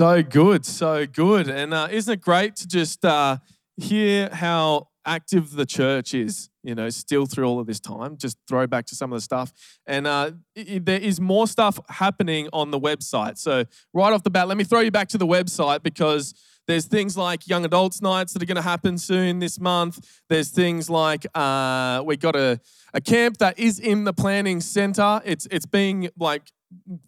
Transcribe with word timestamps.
So 0.00 0.22
good, 0.22 0.64
so 0.64 1.06
good. 1.06 1.50
And 1.50 1.74
uh, 1.74 1.88
isn't 1.90 2.10
it 2.10 2.22
great 2.22 2.56
to 2.56 2.66
just 2.66 3.04
uh, 3.04 3.36
hear 3.76 4.30
how 4.32 4.88
active 5.04 5.50
the 5.50 5.66
church 5.66 6.14
is, 6.14 6.48
you 6.62 6.74
know, 6.74 6.88
still 6.88 7.26
through 7.26 7.44
all 7.44 7.60
of 7.60 7.66
this 7.66 7.80
time? 7.80 8.16
Just 8.16 8.38
throw 8.48 8.66
back 8.66 8.86
to 8.86 8.94
some 8.94 9.12
of 9.12 9.18
the 9.18 9.20
stuff. 9.20 9.52
And 9.86 10.06
uh, 10.06 10.30
there 10.56 10.98
is 10.98 11.20
more 11.20 11.46
stuff 11.46 11.78
happening 11.90 12.48
on 12.50 12.70
the 12.70 12.80
website. 12.80 13.36
So, 13.36 13.66
right 13.92 14.10
off 14.10 14.22
the 14.22 14.30
bat, 14.30 14.48
let 14.48 14.56
me 14.56 14.64
throw 14.64 14.80
you 14.80 14.90
back 14.90 15.08
to 15.08 15.18
the 15.18 15.26
website 15.26 15.82
because 15.82 16.32
there's 16.66 16.86
things 16.86 17.14
like 17.18 17.46
young 17.46 17.66
adults 17.66 18.00
nights 18.00 18.32
that 18.32 18.42
are 18.42 18.46
going 18.46 18.56
to 18.56 18.62
happen 18.62 18.96
soon 18.96 19.38
this 19.38 19.60
month. 19.60 20.22
There's 20.30 20.48
things 20.48 20.88
like 20.88 21.26
uh, 21.34 22.02
we 22.06 22.16
got 22.16 22.36
a, 22.36 22.58
a 22.94 23.02
camp 23.02 23.36
that 23.36 23.58
is 23.58 23.78
in 23.78 24.04
the 24.04 24.14
planning 24.14 24.62
center. 24.62 25.20
It's 25.26 25.46
it's 25.50 25.66
being 25.66 26.08
like 26.18 26.52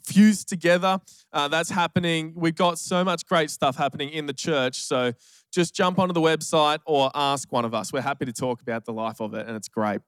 fused 0.05 0.49
together. 0.49 1.01
Uh, 1.33 1.49
that's 1.49 1.71
happening. 1.71 2.33
We've 2.35 2.55
got 2.55 2.79
so 2.79 3.05
much 3.05 3.27
great 3.27 3.51
stuff 3.51 3.77
happening 3.77 4.11
in 4.11 4.27
the 4.27 4.33
church. 4.33 4.81
So 4.83 5.13
just 5.53 5.75
jump 5.75 5.99
onto 5.99 6.13
the 6.13 6.21
website 6.21 6.79
or 6.87 7.11
ask 7.15 7.53
one 7.53 7.65
of 7.65 7.75
us. 7.75 7.93
We're 7.93 8.01
happy 8.01 8.25
to 8.25 8.33
talk 8.33 8.63
about 8.63 8.85
the 8.85 8.93
life 8.93 9.21
of 9.21 9.35
it, 9.35 9.47
and 9.47 9.57
it's 9.57 9.69
great. 9.69 10.01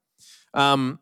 Um, 0.55 0.99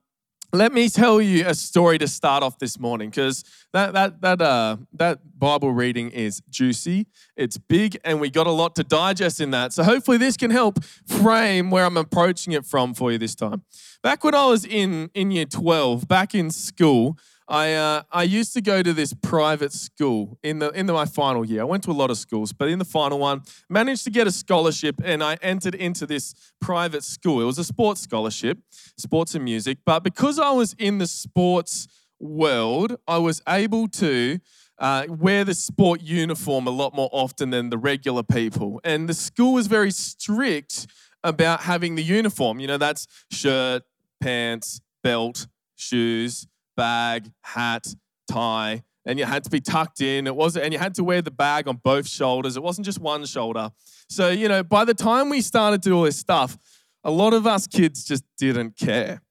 let 0.54 0.70
me 0.70 0.90
tell 0.90 1.22
you 1.22 1.46
a 1.46 1.54
story 1.54 1.96
to 1.96 2.06
start 2.06 2.42
off 2.42 2.58
this 2.58 2.78
morning 2.78 3.08
because 3.08 3.42
that 3.72 3.94
that 3.94 4.20
that 4.20 4.42
uh 4.42 4.76
that 4.92 5.38
Bible 5.38 5.72
reading 5.72 6.10
is 6.10 6.42
juicy, 6.50 7.06
it's 7.36 7.56
big, 7.56 7.98
and 8.04 8.20
we 8.20 8.28
got 8.28 8.46
a 8.46 8.50
lot 8.50 8.76
to 8.76 8.84
digest 8.84 9.40
in 9.40 9.50
that. 9.52 9.72
So 9.72 9.82
hopefully 9.82 10.18
this 10.18 10.36
can 10.36 10.50
help 10.50 10.84
frame 10.84 11.70
where 11.70 11.86
I'm 11.86 11.96
approaching 11.96 12.52
it 12.52 12.66
from 12.66 12.92
for 12.92 13.10
you 13.10 13.16
this 13.16 13.34
time. 13.34 13.62
Back 14.02 14.24
when 14.24 14.34
I 14.34 14.44
was 14.44 14.66
in 14.66 15.10
in 15.14 15.30
year 15.30 15.46
12, 15.46 16.06
back 16.06 16.34
in 16.34 16.50
school, 16.50 17.16
I, 17.52 17.74
uh, 17.74 18.02
I 18.10 18.22
used 18.22 18.54
to 18.54 18.62
go 18.62 18.82
to 18.82 18.94
this 18.94 19.12
private 19.12 19.74
school 19.74 20.38
in 20.42 20.58
the 20.58 20.70
in 20.70 20.86
the, 20.86 20.94
my 20.94 21.04
final 21.04 21.44
year. 21.44 21.60
I 21.60 21.64
went 21.64 21.82
to 21.82 21.90
a 21.90 21.92
lot 21.92 22.10
of 22.10 22.16
schools, 22.16 22.50
but 22.54 22.70
in 22.70 22.78
the 22.78 22.86
final 22.86 23.18
one, 23.18 23.42
managed 23.68 24.04
to 24.04 24.10
get 24.10 24.26
a 24.26 24.32
scholarship, 24.32 24.94
and 25.04 25.22
I 25.22 25.34
entered 25.42 25.74
into 25.74 26.06
this 26.06 26.34
private 26.62 27.04
school. 27.04 27.42
It 27.42 27.44
was 27.44 27.58
a 27.58 27.64
sports 27.64 28.00
scholarship, 28.00 28.56
sports 28.96 29.34
and 29.34 29.44
music. 29.44 29.78
But 29.84 30.02
because 30.02 30.38
I 30.38 30.50
was 30.52 30.74
in 30.78 30.96
the 30.96 31.06
sports 31.06 31.88
world, 32.18 32.96
I 33.06 33.18
was 33.18 33.42
able 33.46 33.86
to 33.88 34.38
uh, 34.78 35.04
wear 35.10 35.44
the 35.44 35.54
sport 35.54 36.00
uniform 36.00 36.66
a 36.66 36.70
lot 36.70 36.94
more 36.94 37.10
often 37.12 37.50
than 37.50 37.68
the 37.68 37.76
regular 37.76 38.22
people. 38.22 38.80
And 38.82 39.10
the 39.10 39.14
school 39.14 39.52
was 39.52 39.66
very 39.66 39.90
strict 39.90 40.86
about 41.22 41.60
having 41.60 41.96
the 41.96 42.02
uniform. 42.02 42.60
You 42.60 42.68
know, 42.68 42.78
that's 42.78 43.06
shirt, 43.30 43.82
pants, 44.22 44.80
belt, 45.02 45.48
shoes 45.76 46.46
bag, 46.76 47.30
hat, 47.42 47.86
tie, 48.30 48.82
and 49.04 49.18
you 49.18 49.24
had 49.24 49.44
to 49.44 49.50
be 49.50 49.60
tucked 49.60 50.00
in. 50.00 50.26
It 50.26 50.36
was 50.36 50.56
and 50.56 50.72
you 50.72 50.78
had 50.78 50.94
to 50.96 51.04
wear 51.04 51.22
the 51.22 51.30
bag 51.30 51.68
on 51.68 51.76
both 51.76 52.08
shoulders. 52.08 52.56
It 52.56 52.62
wasn't 52.62 52.84
just 52.84 52.98
one 52.98 53.24
shoulder. 53.24 53.70
So, 54.08 54.30
you 54.30 54.48
know, 54.48 54.62
by 54.62 54.84
the 54.84 54.94
time 54.94 55.28
we 55.28 55.40
started 55.40 55.82
to 55.82 55.88
do 55.90 55.96
all 55.96 56.02
this 56.02 56.18
stuff, 56.18 56.58
a 57.04 57.10
lot 57.10 57.34
of 57.34 57.46
us 57.46 57.66
kids 57.66 58.04
just 58.04 58.24
didn't 58.38 58.76
care. 58.76 59.22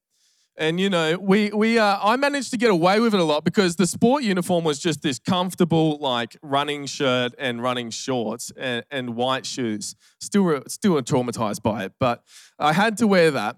And 0.58 0.80
you 0.80 0.89
know, 0.89 1.17
we 1.17 1.50
we 1.52 1.80
uh, 1.80 1.98
I 2.02 2.17
managed 2.17 2.52
to 2.52 2.58
get 2.58 2.70
away 2.70 3.00
with 3.00 3.14
it 3.14 3.20
a 3.20 3.23
lot 3.23 3.45
because 3.45 3.78
the 3.78 3.88
sport 3.88 4.23
uniform 4.23 4.64
was 4.64 4.80
just 4.80 5.02
this 5.02 5.17
comfortable 5.17 5.98
like 6.00 6.38
running 6.44 6.86
shirt 6.86 7.33
and 7.39 7.64
running 7.64 7.89
shorts 7.89 8.52
and, 8.58 8.86
and 8.92 9.16
white 9.16 9.45
shoes. 9.45 9.95
Still 10.20 10.61
still 10.67 11.02
traumatized 11.02 11.64
by 11.64 11.86
it, 11.86 11.93
but 11.99 12.23
I 12.60 12.73
had 12.73 12.98
to 12.98 13.08
wear 13.08 13.32
that. 13.32 13.55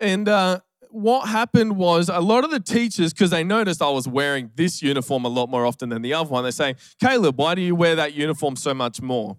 And 0.00 0.28
uh, 0.28 0.60
what 0.90 1.28
happened 1.28 1.76
was 1.76 2.08
a 2.08 2.20
lot 2.20 2.44
of 2.44 2.50
the 2.50 2.60
teachers, 2.60 3.12
because 3.12 3.30
they 3.30 3.44
noticed 3.44 3.80
I 3.80 3.90
was 3.90 4.08
wearing 4.08 4.50
this 4.54 4.82
uniform 4.82 5.24
a 5.24 5.28
lot 5.28 5.48
more 5.48 5.64
often 5.64 5.88
than 5.88 6.02
the 6.02 6.14
other 6.14 6.28
one, 6.28 6.44
they 6.44 6.50
say, 6.50 6.74
Caleb, 7.00 7.38
why 7.38 7.54
do 7.54 7.62
you 7.62 7.74
wear 7.74 7.94
that 7.96 8.14
uniform 8.14 8.56
so 8.56 8.74
much 8.74 9.00
more? 9.00 9.36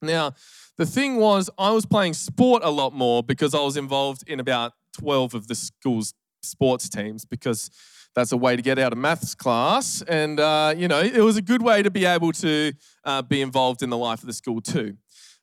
Now, 0.00 0.32
the 0.76 0.86
thing 0.86 1.16
was, 1.16 1.50
I 1.58 1.70
was 1.70 1.86
playing 1.86 2.14
sport 2.14 2.62
a 2.64 2.70
lot 2.70 2.92
more 2.92 3.22
because 3.22 3.54
I 3.54 3.60
was 3.60 3.76
involved 3.76 4.24
in 4.26 4.40
about 4.40 4.72
12 4.98 5.34
of 5.34 5.48
the 5.48 5.54
school's 5.54 6.14
sports 6.42 6.88
teams 6.88 7.24
because 7.24 7.70
that's 8.14 8.32
a 8.32 8.36
way 8.36 8.56
to 8.56 8.62
get 8.62 8.78
out 8.78 8.92
of 8.92 8.98
maths 8.98 9.34
class. 9.34 10.02
And, 10.06 10.38
uh, 10.38 10.74
you 10.76 10.88
know, 10.88 11.00
it 11.00 11.22
was 11.22 11.36
a 11.36 11.42
good 11.42 11.62
way 11.62 11.82
to 11.82 11.90
be 11.90 12.04
able 12.04 12.32
to 12.32 12.72
uh, 13.04 13.22
be 13.22 13.40
involved 13.40 13.82
in 13.82 13.90
the 13.90 13.96
life 13.96 14.20
of 14.20 14.26
the 14.26 14.32
school 14.32 14.60
too. 14.60 14.96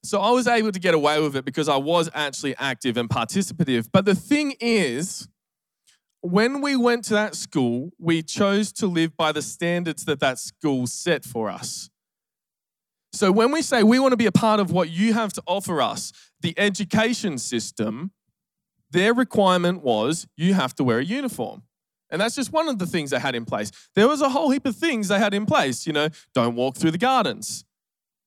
So 0.03 0.19
I 0.21 0.31
was 0.31 0.47
able 0.47 0.71
to 0.71 0.79
get 0.79 0.93
away 0.93 1.19
with 1.19 1.35
it 1.35 1.45
because 1.45 1.67
I 1.67 1.77
was 1.77 2.09
actually 2.13 2.55
active 2.57 2.95
and 2.95 3.09
participative. 3.09 3.89
But 3.91 4.05
the 4.05 4.15
thing 4.15 4.55
is, 4.59 5.27
when 6.21 6.61
we 6.61 6.75
went 6.75 7.05
to 7.05 7.13
that 7.13 7.35
school, 7.35 7.91
we 7.97 8.21
chose 8.21 8.71
to 8.73 8.87
live 8.87 9.15
by 9.15 9.31
the 9.31 9.41
standards 9.41 10.05
that 10.05 10.19
that 10.19 10.39
school 10.39 10.87
set 10.87 11.23
for 11.23 11.49
us. 11.49 11.89
So 13.13 13.31
when 13.31 13.51
we 13.51 13.61
say 13.61 13.83
we 13.83 13.99
want 13.99 14.11
to 14.11 14.17
be 14.17 14.25
a 14.25 14.31
part 14.31 14.59
of 14.59 14.71
what 14.71 14.89
you 14.89 15.13
have 15.13 15.33
to 15.33 15.43
offer 15.47 15.81
us, 15.81 16.11
the 16.41 16.53
education 16.57 17.37
system, 17.37 18.11
their 18.91 19.13
requirement 19.13 19.81
was 19.81 20.27
you 20.37 20.53
have 20.53 20.75
to 20.75 20.83
wear 20.83 20.99
a 20.99 21.05
uniform. 21.05 21.63
And 22.11 22.21
that's 22.21 22.35
just 22.35 22.51
one 22.51 22.67
of 22.67 22.79
the 22.79 22.87
things 22.87 23.11
they 23.11 23.19
had 23.19 23.35
in 23.35 23.45
place. 23.45 23.71
There 23.95 24.07
was 24.07 24.21
a 24.21 24.29
whole 24.29 24.49
heap 24.49 24.65
of 24.65 24.75
things 24.75 25.07
they 25.07 25.19
had 25.19 25.33
in 25.33 25.45
place. 25.45 25.85
You 25.85 25.93
know, 25.93 26.09
don't 26.33 26.55
walk 26.55 26.75
through 26.75 26.91
the 26.91 26.97
gardens. 26.97 27.65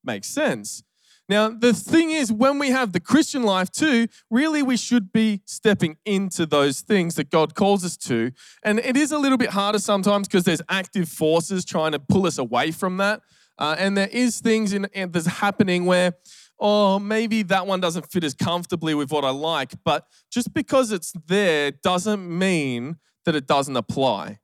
Makes 0.05 0.29
sense. 0.29 0.83
Now, 1.29 1.49
the 1.49 1.73
thing 1.73 2.11
is, 2.11 2.33
when 2.33 2.59
we 2.59 2.71
have 2.71 2.93
the 2.93 3.01
Christian 3.01 3.43
life 3.43 3.71
too, 3.71 4.09
really 4.31 4.63
we 4.63 4.77
should 4.77 5.13
be 5.13 5.43
stepping 5.47 5.97
into 6.05 6.47
those 6.47 6.81
things 6.81 7.15
that 7.15 7.31
God 7.31 7.55
calls 7.55 7.85
us 7.85 7.97
to. 7.99 8.33
And 8.63 8.79
it 8.81 8.97
is 8.97 9.13
a 9.13 9.19
little 9.19 9.39
bit 9.39 9.51
harder 9.51 9.79
sometimes 9.79 10.29
because 10.29 10.45
there's 10.45 10.63
active 10.69 11.09
forces 11.09 11.65
trying 11.65 11.93
to 11.93 11.99
pull 11.99 12.27
us 12.27 12.39
away 12.39 12.71
from 12.71 12.97
that. 12.99 13.23
Uh, 13.59 13.77
and 13.79 13.97
there 13.97 14.09
is 14.09 14.41
things 14.41 14.73
in, 14.73 14.87
in 14.93 15.13
that's 15.13 15.27
happening 15.27 15.87
where, 15.87 16.15
oh, 16.59 16.99
maybe 16.99 17.43
that 17.45 17.67
one 17.67 17.81
doesn't 17.81 18.11
fit 18.11 18.25
as 18.25 18.35
comfortably 18.35 18.95
with 18.95 19.13
what 19.13 19.25
I 19.25 19.31
like. 19.31 19.73
But 19.85 20.07
just 20.31 20.53
because 20.53 20.91
it's 20.91 21.13
there 21.27 21.71
doesn't 21.71 22.29
mean 22.29 22.97
that 23.25 23.37
it 23.37 23.47
doesn't 23.47 23.77
apply. 23.77 24.41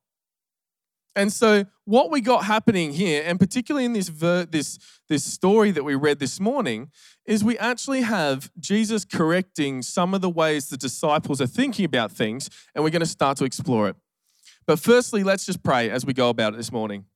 And 1.18 1.32
so, 1.32 1.64
what 1.84 2.12
we 2.12 2.20
got 2.20 2.44
happening 2.44 2.92
here, 2.92 3.24
and 3.26 3.40
particularly 3.40 3.84
in 3.84 3.92
this, 3.92 4.08
ver- 4.08 4.44
this, 4.44 4.78
this 5.08 5.24
story 5.24 5.72
that 5.72 5.82
we 5.82 5.96
read 5.96 6.20
this 6.20 6.38
morning, 6.38 6.92
is 7.26 7.42
we 7.42 7.58
actually 7.58 8.02
have 8.02 8.52
Jesus 8.60 9.04
correcting 9.04 9.82
some 9.82 10.14
of 10.14 10.20
the 10.20 10.30
ways 10.30 10.68
the 10.68 10.76
disciples 10.76 11.40
are 11.40 11.48
thinking 11.48 11.84
about 11.84 12.12
things, 12.12 12.48
and 12.72 12.84
we're 12.84 12.90
going 12.90 13.00
to 13.00 13.06
start 13.06 13.36
to 13.38 13.44
explore 13.44 13.88
it. 13.88 13.96
But 14.64 14.78
firstly, 14.78 15.24
let's 15.24 15.44
just 15.44 15.64
pray 15.64 15.90
as 15.90 16.06
we 16.06 16.12
go 16.12 16.28
about 16.28 16.54
it 16.54 16.58
this 16.58 16.70
morning. 16.70 17.06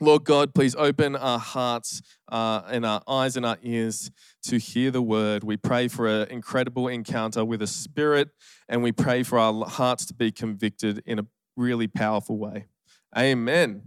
Lord 0.00 0.24
God, 0.24 0.54
please 0.54 0.74
open 0.74 1.16
our 1.16 1.38
hearts 1.38 2.02
uh, 2.30 2.60
and 2.68 2.84
our 2.84 3.00
eyes 3.08 3.38
and 3.38 3.46
our 3.46 3.56
ears 3.62 4.10
to 4.48 4.58
hear 4.58 4.90
the 4.90 5.00
word. 5.00 5.44
We 5.44 5.56
pray 5.56 5.88
for 5.88 6.06
an 6.06 6.28
incredible 6.28 6.88
encounter 6.88 7.42
with 7.42 7.62
a 7.62 7.66
spirit, 7.66 8.28
and 8.68 8.82
we 8.82 8.92
pray 8.92 9.22
for 9.22 9.38
our 9.38 9.64
hearts 9.64 10.04
to 10.06 10.14
be 10.14 10.30
convicted 10.30 11.02
in 11.06 11.18
a 11.18 11.26
really 11.56 11.86
powerful 11.86 12.36
way. 12.36 12.66
Amen. 13.16 13.82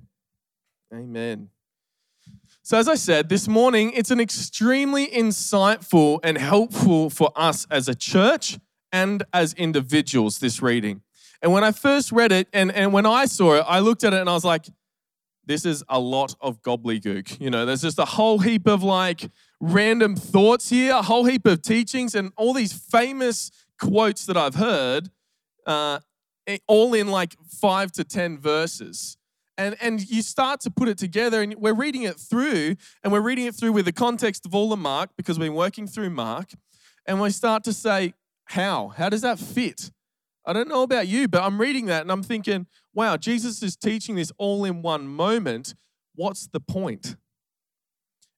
Amen. 0.94 1.50
So, 2.64 2.78
as 2.78 2.88
I 2.88 2.96
said 2.96 3.30
this 3.30 3.48
morning, 3.48 3.92
it's 3.94 4.10
an 4.12 4.20
extremely 4.20 5.08
insightful 5.08 6.20
and 6.24 6.38
helpful 6.38 7.10
for 7.10 7.32
us 7.36 7.68
as 7.70 7.88
a 7.88 7.96
church 7.96 8.60
and 8.92 9.24
as 9.32 9.54
individuals, 9.54 10.40
this 10.40 10.62
reading. 10.62 11.02
And 11.42 11.54
when 11.54 11.64
I 11.64 11.72
first 11.72 12.12
read 12.12 12.32
it 12.32 12.48
and, 12.54 12.72
and 12.72 12.92
when 12.92 13.06
I 13.06 13.26
saw 13.26 13.56
it, 13.56 13.66
I 13.68 13.80
looked 13.80 14.04
at 14.04 14.14
it 14.14 14.20
and 14.20 14.30
I 14.30 14.34
was 14.34 14.44
like, 14.44 14.66
this 15.46 15.66
is 15.66 15.84
a 15.90 16.00
lot 16.00 16.36
of 16.42 16.62
gobbledygook. 16.62 17.40
You 17.40 17.50
know, 17.50 17.66
there's 17.66 17.82
just 17.82 18.00
a 18.00 18.06
whole 18.06 18.40
heap 18.40 18.68
of 18.68 18.84
like 18.84 19.30
random 19.60 20.16
thoughts 20.16 20.70
here, 20.70 20.94
a 20.94 21.02
whole 21.02 21.26
heap 21.26 21.46
of 21.46 21.62
teachings, 21.62 22.14
and 22.14 22.32
all 22.36 22.54
these 22.54 22.74
famous 22.74 23.52
quotes 23.80 24.26
that 24.26 24.38
I've 24.38 24.56
heard, 24.56 25.10
uh, 25.66 26.00
all 26.68 26.94
in 26.94 27.08
like 27.08 27.36
five 27.48 27.92
to 27.94 28.04
10 28.04 28.40
verses 28.40 29.18
and 29.60 29.76
and 29.82 30.10
you 30.10 30.22
start 30.22 30.62
to 30.62 30.72
put 30.72 30.88
it 30.88 30.98
together 30.98 31.42
and 31.42 31.54
we're 31.56 31.74
reading 31.74 32.04
it 32.04 32.18
through 32.18 32.76
and 33.04 33.12
we're 33.12 33.22
reading 33.22 33.46
it 33.46 33.54
through 33.54 33.74
with 33.74 33.86
the 33.86 33.92
context 33.92 34.46
of 34.46 34.56
all 34.56 34.70
the 34.70 34.78
mark 34.78 35.12
because 35.18 35.38
we've 35.38 35.50
been 35.50 35.56
working 35.56 35.86
through 35.86 36.10
mark 36.10 36.52
and 37.06 37.20
we 37.22 37.30
start 37.30 37.64
to 37.66 37.74
say 37.74 38.14
how? 38.46 38.88
How 38.88 39.10
does 39.10 39.22
that 39.22 39.38
fit? 39.38 39.92
I 40.46 40.54
don't 40.54 40.70
know 40.70 40.82
about 40.82 41.08
you 41.08 41.28
but 41.28 41.44
i'm 41.44 41.62
reading 41.62 41.86
that 41.88 42.02
and 42.02 42.12
i'm 42.12 42.24
thinking 42.24 42.66
wow 42.94 43.18
jesus 43.18 43.62
is 43.62 43.76
teaching 43.76 44.16
this 44.16 44.32
all 44.40 44.66
in 44.66 44.82
one 44.82 45.08
moment. 45.08 45.76
What's 46.16 46.48
the 46.48 46.60
point 46.60 47.16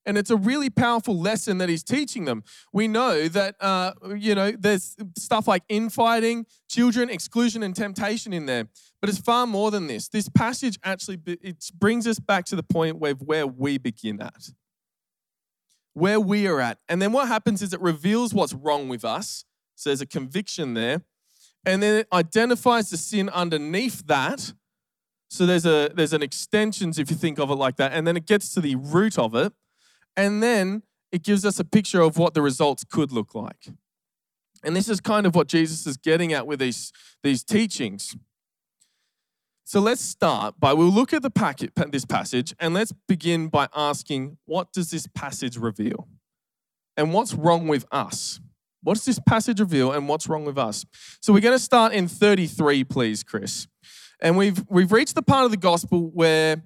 and 0.05 0.17
it's 0.17 0.29
a 0.29 0.35
really 0.35 0.69
powerful 0.69 1.17
lesson 1.17 1.57
that 1.59 1.69
he's 1.69 1.83
teaching 1.83 2.25
them. 2.25 2.43
We 2.73 2.87
know 2.87 3.27
that, 3.27 3.55
uh, 3.59 3.93
you 4.15 4.35
know, 4.35 4.51
there's 4.51 4.95
stuff 5.17 5.47
like 5.47 5.63
infighting, 5.69 6.45
children, 6.69 7.09
exclusion, 7.09 7.63
and 7.63 7.75
temptation 7.75 8.33
in 8.33 8.45
there. 8.45 8.67
But 8.99 9.09
it's 9.09 9.19
far 9.19 9.47
more 9.47 9.71
than 9.71 9.87
this. 9.87 10.07
This 10.07 10.29
passage 10.29 10.79
actually 10.83 11.19
it 11.25 11.69
brings 11.77 12.07
us 12.07 12.19
back 12.19 12.45
to 12.45 12.55
the 12.55 12.63
point 12.63 12.97
where, 12.97 13.13
where 13.13 13.47
we 13.47 13.77
begin 13.77 14.21
at, 14.21 14.49
where 15.93 16.19
we 16.19 16.47
are 16.47 16.59
at. 16.59 16.79
And 16.89 17.01
then 17.01 17.11
what 17.11 17.27
happens 17.27 17.61
is 17.61 17.73
it 17.73 17.81
reveals 17.81 18.33
what's 18.33 18.53
wrong 18.53 18.89
with 18.89 19.05
us. 19.05 19.45
So 19.75 19.89
there's 19.89 20.01
a 20.01 20.05
conviction 20.05 20.73
there. 20.73 21.01
And 21.65 21.81
then 21.81 21.99
it 21.99 22.07
identifies 22.11 22.89
the 22.89 22.97
sin 22.97 23.29
underneath 23.29 24.07
that. 24.07 24.53
So 25.29 25.45
there's 25.45 25.65
a 25.65 25.91
there's 25.95 26.11
an 26.11 26.23
extensions 26.23 26.99
if 26.99 27.09
you 27.09 27.15
think 27.15 27.39
of 27.39 27.49
it 27.51 27.55
like 27.55 27.77
that. 27.77 27.93
And 27.93 28.05
then 28.05 28.17
it 28.17 28.25
gets 28.25 28.53
to 28.55 28.61
the 28.61 28.75
root 28.75 29.17
of 29.17 29.35
it 29.35 29.53
And 30.15 30.41
then 30.41 30.83
it 31.11 31.23
gives 31.23 31.45
us 31.45 31.59
a 31.59 31.65
picture 31.65 32.01
of 32.01 32.17
what 32.17 32.33
the 32.33 32.41
results 32.41 32.83
could 32.83 33.11
look 33.11 33.35
like. 33.35 33.69
And 34.63 34.75
this 34.75 34.87
is 34.89 34.99
kind 34.99 35.25
of 35.25 35.35
what 35.35 35.47
Jesus 35.47 35.87
is 35.87 35.97
getting 35.97 36.33
at 36.33 36.45
with 36.45 36.59
these, 36.59 36.91
these 37.23 37.43
teachings. 37.43 38.15
So 39.63 39.79
let's 39.79 40.01
start 40.01 40.59
by 40.59 40.73
we'll 40.73 40.89
look 40.89 41.13
at 41.13 41.21
the 41.21 41.29
packet, 41.29 41.71
this 41.91 42.05
passage 42.05 42.53
and 42.59 42.73
let's 42.73 42.91
begin 43.07 43.47
by 43.47 43.69
asking 43.75 44.37
what 44.45 44.73
does 44.73 44.91
this 44.91 45.07
passage 45.07 45.57
reveal? 45.57 46.07
And 46.97 47.13
what's 47.13 47.33
wrong 47.33 47.67
with 47.67 47.85
us? 47.91 48.41
What 48.83 48.95
does 48.95 49.05
this 49.05 49.19
passage 49.19 49.59
reveal 49.59 49.91
and 49.91 50.09
what's 50.09 50.27
wrong 50.27 50.43
with 50.43 50.57
us? 50.57 50.85
So 51.21 51.31
we're 51.31 51.39
going 51.39 51.57
to 51.57 51.63
start 51.63 51.93
in 51.93 52.07
33, 52.07 52.83
please, 52.83 53.23
Chris. 53.23 53.67
And 54.21 54.37
we've 54.37 54.63
we've 54.69 54.91
reached 54.91 55.15
the 55.15 55.21
part 55.21 55.45
of 55.45 55.51
the 55.51 55.57
gospel 55.57 56.09
where 56.13 56.61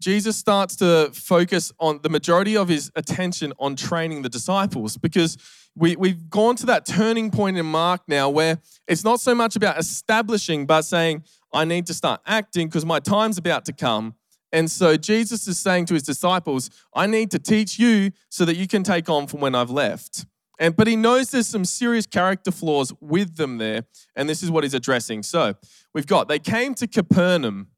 Jesus 0.00 0.36
starts 0.36 0.76
to 0.76 1.10
focus 1.12 1.72
on 1.80 2.00
the 2.02 2.08
majority 2.08 2.56
of 2.56 2.68
his 2.68 2.90
attention 2.94 3.52
on 3.58 3.74
training 3.74 4.22
the 4.22 4.28
disciples 4.28 4.96
because 4.96 5.36
we, 5.74 5.96
we've 5.96 6.30
gone 6.30 6.56
to 6.56 6.66
that 6.66 6.86
turning 6.86 7.30
point 7.30 7.56
in 7.56 7.66
Mark 7.66 8.02
now 8.06 8.28
where 8.28 8.58
it's 8.86 9.04
not 9.04 9.20
so 9.20 9.34
much 9.34 9.56
about 9.56 9.78
establishing, 9.78 10.66
but 10.66 10.82
saying, 10.82 11.24
I 11.52 11.64
need 11.64 11.86
to 11.86 11.94
start 11.94 12.20
acting 12.26 12.68
because 12.68 12.84
my 12.84 13.00
time's 13.00 13.38
about 13.38 13.64
to 13.66 13.72
come. 13.72 14.14
And 14.52 14.70
so 14.70 14.96
Jesus 14.96 15.46
is 15.46 15.58
saying 15.58 15.86
to 15.86 15.94
his 15.94 16.02
disciples, 16.02 16.70
I 16.94 17.06
need 17.06 17.30
to 17.32 17.38
teach 17.38 17.78
you 17.78 18.12
so 18.28 18.44
that 18.44 18.56
you 18.56 18.66
can 18.66 18.82
take 18.82 19.08
on 19.08 19.26
from 19.26 19.40
when 19.40 19.54
I've 19.54 19.70
left. 19.70 20.26
And 20.58 20.74
but 20.74 20.86
he 20.86 20.96
knows 20.96 21.30
there's 21.30 21.46
some 21.46 21.64
serious 21.64 22.06
character 22.06 22.50
flaws 22.50 22.92
with 23.00 23.36
them 23.36 23.58
there, 23.58 23.84
and 24.16 24.28
this 24.28 24.42
is 24.42 24.50
what 24.50 24.64
he's 24.64 24.74
addressing. 24.74 25.22
So 25.22 25.54
we've 25.94 26.06
got 26.06 26.26
they 26.26 26.40
came 26.40 26.74
to 26.74 26.88
Capernaum 26.88 27.68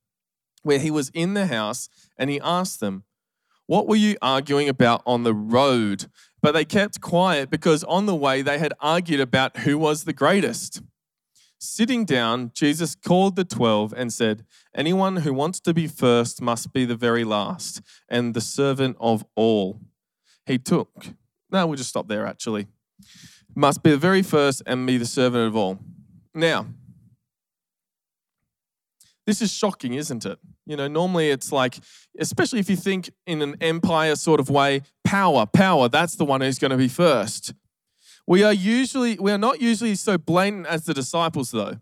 where 0.62 0.78
he 0.78 0.90
was 0.90 1.11
in 1.11 1.34
the 1.34 1.46
house 1.46 1.88
and 2.20 2.28
he 2.28 2.38
asked 2.40 2.78
them, 2.78 3.05
What 3.67 3.88
were 3.88 3.96
you 3.96 4.17
arguing 4.20 4.69
about 4.69 5.02
on 5.06 5.25
the 5.25 5.34
road? 5.34 6.06
But 6.43 6.52
they 6.52 6.64
kept 6.64 7.00
quiet 7.00 7.50
because 7.50 7.82
on 7.84 8.06
the 8.06 8.14
way 8.14 8.43
they 8.43 8.58
had 8.58 8.75
argued 8.78 9.20
about 9.20 9.58
who 9.58 9.78
was 9.78 10.05
the 10.05 10.12
greatest. 10.12 10.82
Sitting 11.58 12.05
down, 12.05 12.52
Jesus 12.55 12.94
called 12.94 13.37
the 13.37 13.44
twelve 13.44 13.93
and 13.96 14.12
said, 14.12 14.44
Anyone 14.75 15.17
who 15.17 15.34
wants 15.34 15.61
to 15.61 15.75
be 15.75 15.87
first 15.87 16.40
must 16.40 16.72
be 16.72 16.84
the 16.84 16.94
very 16.94 17.25
last 17.25 17.81
and 18.08 18.34
the 18.34 18.40
servant 18.40 18.96
of 19.00 19.25
all. 19.34 19.81
He 20.46 20.58
took, 20.58 21.08
no, 21.50 21.66
we'll 21.66 21.76
just 21.76 21.90
stop 21.90 22.08
there 22.08 22.26
actually. 22.26 22.66
Must 23.55 23.82
be 23.82 23.90
the 23.90 23.99
very 23.99 24.23
first 24.23 24.62
and 24.66 24.87
be 24.87 24.96
the 24.96 25.06
servant 25.06 25.49
of 25.49 25.56
all. 25.56 25.78
Now, 26.34 26.66
this 29.26 29.43
is 29.43 29.52
shocking, 29.52 29.94
isn't 29.94 30.25
it? 30.26 30.38
You 30.67 30.76
know, 30.76 30.88
normally 30.88 31.31
it's 31.31 31.52
like, 31.52 31.78
especially 32.19 32.58
if 32.58 32.70
you 32.70 32.76
think 32.76 33.11
in 33.26 33.43
an 33.43 33.56
empire 33.61 34.17
sort 34.17 34.40
of 34.40 34.50
way, 34.50 34.82
power, 35.05 35.46
power, 35.46 35.88
that's 35.88 36.17
the 36.17 36.25
one 36.25 36.40
who's 36.40 36.58
going 36.58 36.70
to 36.70 36.76
be 36.76 36.88
first. 36.88 37.55
We 38.26 38.43
are 38.43 38.52
usually, 38.52 39.19
we 39.19 39.32
are 39.32 39.38
not 39.38 39.61
usually 39.61 39.94
so 39.94 40.17
blatant 40.19 40.67
as 40.67 40.84
the 40.84 40.94
disciples, 40.94 41.50
though. 41.50 41.78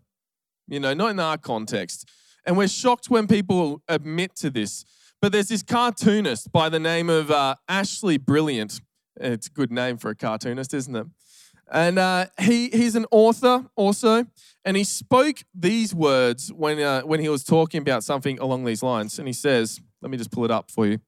You 0.67 0.79
know, 0.79 0.93
not 0.93 1.11
in 1.11 1.19
our 1.19 1.37
context. 1.37 2.09
And 2.45 2.57
we're 2.57 2.67
shocked 2.67 3.09
when 3.09 3.27
people 3.27 3.81
admit 3.87 4.35
to 4.37 4.49
this. 4.49 4.85
But 5.21 5.31
there's 5.31 5.49
this 5.49 5.63
cartoonist 5.63 6.51
by 6.51 6.69
the 6.69 6.79
name 6.79 7.09
of 7.09 7.29
uh, 7.29 7.55
Ashleigh 7.69 8.23
Brilliant. 8.23 8.79
It's 9.19 9.47
a 9.47 9.51
good 9.51 9.71
name 9.71 9.97
for 9.97 10.09
a 10.09 10.15
cartoonist, 10.15 10.73
isn't 10.73 10.95
it? 10.95 11.07
And 11.71 11.99
uh, 11.99 12.27
he, 12.39 12.69
he's 12.69 12.95
an 12.95 13.05
author 13.11 13.65
also. 13.75 14.25
And 14.65 14.75
he 14.75 14.83
spoke 14.83 15.43
these 15.53 15.93
words 15.93 16.51
when, 16.51 16.79
uh, 16.79 17.01
when 17.01 17.19
he 17.19 17.29
was 17.29 17.43
talking 17.43 17.81
about 17.81 18.03
something 18.03 18.39
along 18.39 18.65
these 18.65 18.83
lines. 18.83 19.19
And 19.19 19.27
he 19.27 19.33
says, 19.33 19.79
let 20.01 20.09
me 20.09 20.17
just 20.17 20.31
pull 20.31 20.45
it 20.45 20.51
up 20.51 20.71
for 20.71 20.85
you. 20.87 20.99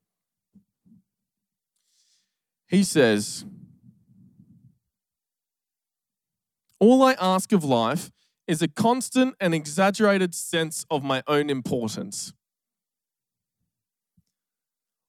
He 2.67 2.83
says, 2.83 3.43
All 6.79 7.03
I 7.03 7.15
ask 7.19 7.51
of 7.51 7.63
life 7.63 8.11
is 8.47 8.61
a 8.61 8.67
constant 8.67 9.35
and 9.39 9.53
exaggerated 9.53 10.33
sense 10.33 10.85
of 10.89 11.03
my 11.03 11.21
own 11.27 11.49
importance. 11.49 12.33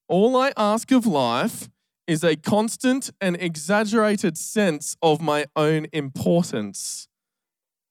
All 0.08 0.36
I 0.36 0.52
ask 0.56 0.90
of 0.90 1.06
life 1.06 1.70
is 2.06 2.24
a 2.24 2.36
constant 2.36 3.10
and 3.20 3.36
exaggerated 3.40 4.36
sense 4.36 4.96
of 5.02 5.20
my 5.20 5.46
own 5.56 5.86
importance. 5.92 7.08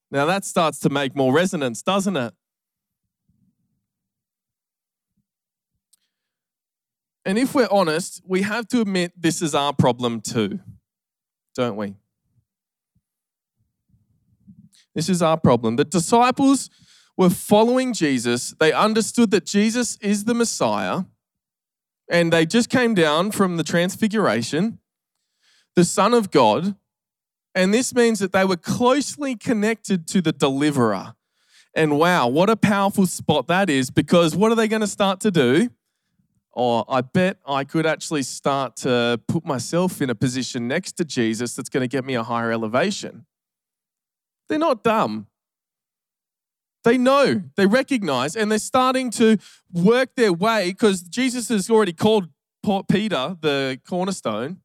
Now 0.10 0.26
that 0.26 0.44
starts 0.44 0.80
to 0.80 0.90
make 0.90 1.16
more 1.16 1.34
resonance, 1.34 1.82
doesn't 1.82 2.18
it? 2.18 2.34
And 7.24 7.38
if 7.38 7.54
we're 7.54 7.68
honest, 7.70 8.22
we 8.26 8.42
have 8.42 8.68
to 8.70 8.82
admit 8.82 9.14
this 9.16 9.42
is 9.42 9.54
our 9.54 9.74
problem 9.74 10.22
too, 10.22 10.60
don't 11.56 11.78
we? 11.78 11.96
This 14.96 15.08
is 15.08 15.22
our 15.22 15.38
problem. 15.38 15.78
The 15.78 15.86
disciples 15.86 16.70
were 17.16 17.30
following 17.30 17.94
Jesus. 17.94 18.54
They 18.60 18.74
understood 18.74 19.32
that 19.32 19.46
Jesus 19.46 19.98
is 20.02 20.26
the 20.26 20.34
Messiah 20.34 21.04
and 22.12 22.32
they 22.32 22.46
just 22.46 22.70
came 22.70 22.94
down 22.94 23.32
from 23.32 23.56
the 23.56 23.64
transfiguration, 23.64 24.80
the 25.76 25.86
Son 25.86 26.14
of 26.14 26.30
God. 26.30 26.76
And 27.56 27.74
this 27.74 27.96
means 27.96 28.20
that 28.20 28.34
they 28.34 28.44
were 28.44 28.58
closely 28.58 29.36
connected 29.36 30.08
to 30.10 30.22
the 30.22 30.34
deliverer. 30.34 31.16
And 31.74 31.98
wow, 31.98 32.28
what 32.28 32.50
a 32.50 32.58
powerful 32.58 33.08
spot 33.08 33.48
that 33.48 33.70
is 33.70 33.90
because 33.90 34.36
what 34.36 34.52
are 34.52 34.56
they 34.56 34.68
going 34.68 34.82
to 34.82 34.88
start 34.88 35.22
to 35.22 35.32
do? 35.32 35.70
Oh, 36.54 36.84
I 36.90 37.00
bet 37.00 37.38
I 37.48 37.64
could 37.64 37.86
actually 37.86 38.24
start 38.24 38.76
to 38.78 39.22
put 39.30 39.46
myself 39.46 40.02
in 40.02 40.10
a 40.10 40.16
position 40.16 40.68
next 40.68 40.98
to 40.98 41.06
Jesus 41.06 41.56
that's 41.56 41.70
going 41.70 41.82
to 41.82 41.88
get 41.88 42.04
me 42.04 42.16
a 42.16 42.24
higher 42.24 42.52
elevation. 42.52 43.26
They're 44.50 44.60
not 44.60 44.84
dumb. 44.84 45.28
They 46.84 46.98
know, 46.98 47.44
they 47.56 47.68
recognize, 47.68 48.36
and 48.36 48.52
they're 48.52 48.58
starting 48.60 49.12
to 49.12 49.38
work 49.72 50.16
their 50.16 50.34
way 50.34 50.72
because 50.72 51.02
Jesus 51.02 51.50
has 51.50 51.70
already 51.70 51.94
called 51.94 52.30
Peter 52.90 53.38
the 53.40 53.80
cornerstone. 53.88 54.62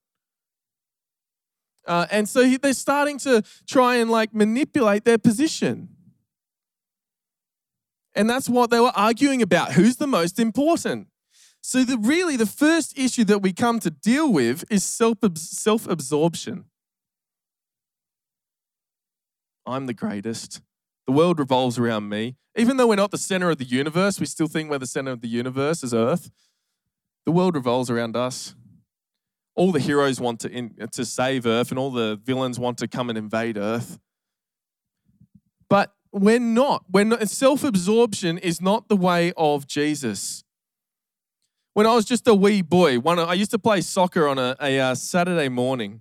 Uh, 1.86 2.06
and 2.10 2.28
so 2.28 2.44
he, 2.44 2.56
they're 2.56 2.72
starting 2.72 3.18
to 3.18 3.42
try 3.66 3.96
and 3.96 4.10
like 4.10 4.34
manipulate 4.34 5.04
their 5.04 5.18
position. 5.18 5.88
And 8.14 8.28
that's 8.28 8.48
what 8.48 8.70
they 8.70 8.80
were 8.80 8.92
arguing 8.96 9.42
about. 9.42 9.72
Who's 9.72 9.96
the 9.96 10.06
most 10.06 10.40
important? 10.40 11.08
So, 11.60 11.84
the, 11.84 11.98
really, 11.98 12.36
the 12.36 12.46
first 12.46 12.96
issue 12.96 13.24
that 13.24 13.40
we 13.40 13.52
come 13.52 13.80
to 13.80 13.90
deal 13.90 14.32
with 14.32 14.64
is 14.70 14.84
self 14.84 15.86
absorption. 15.86 16.66
I'm 19.66 19.86
the 19.86 19.94
greatest. 19.94 20.62
The 21.06 21.12
world 21.12 21.38
revolves 21.38 21.78
around 21.78 22.08
me. 22.08 22.36
Even 22.56 22.76
though 22.76 22.88
we're 22.88 22.96
not 22.96 23.10
the 23.10 23.18
center 23.18 23.50
of 23.50 23.58
the 23.58 23.64
universe, 23.64 24.18
we 24.18 24.26
still 24.26 24.48
think 24.48 24.70
we're 24.70 24.78
the 24.78 24.86
center 24.86 25.12
of 25.12 25.20
the 25.20 25.28
universe 25.28 25.84
as 25.84 25.94
Earth. 25.94 26.30
The 27.24 27.32
world 27.32 27.54
revolves 27.54 27.90
around 27.90 28.16
us. 28.16 28.54
All 29.54 29.72
the 29.72 29.80
heroes 29.80 30.20
want 30.20 30.40
to, 30.40 30.50
in, 30.50 30.74
to 30.92 31.04
save 31.04 31.46
Earth, 31.46 31.70
and 31.70 31.78
all 31.78 31.90
the 31.90 32.20
villains 32.22 32.58
want 32.58 32.78
to 32.78 32.88
come 32.88 33.08
and 33.08 33.16
invade 33.16 33.56
Earth. 33.56 33.98
But 35.68 35.92
we're 36.12 36.40
not. 36.40 36.84
We're 36.90 37.04
not 37.04 37.28
self 37.28 37.62
absorption 37.64 38.38
is 38.38 38.60
not 38.60 38.88
the 38.88 38.96
way 38.96 39.32
of 39.36 39.66
Jesus. 39.66 40.44
When 41.74 41.86
I 41.86 41.94
was 41.94 42.06
just 42.06 42.26
a 42.26 42.34
wee 42.34 42.62
boy, 42.62 42.98
one, 43.00 43.18
I 43.18 43.34
used 43.34 43.50
to 43.50 43.58
play 43.58 43.82
soccer 43.82 44.26
on 44.26 44.38
a, 44.38 44.56
a, 44.60 44.80
uh, 44.80 44.94
Saturday 44.94 45.50
morning. 45.50 46.00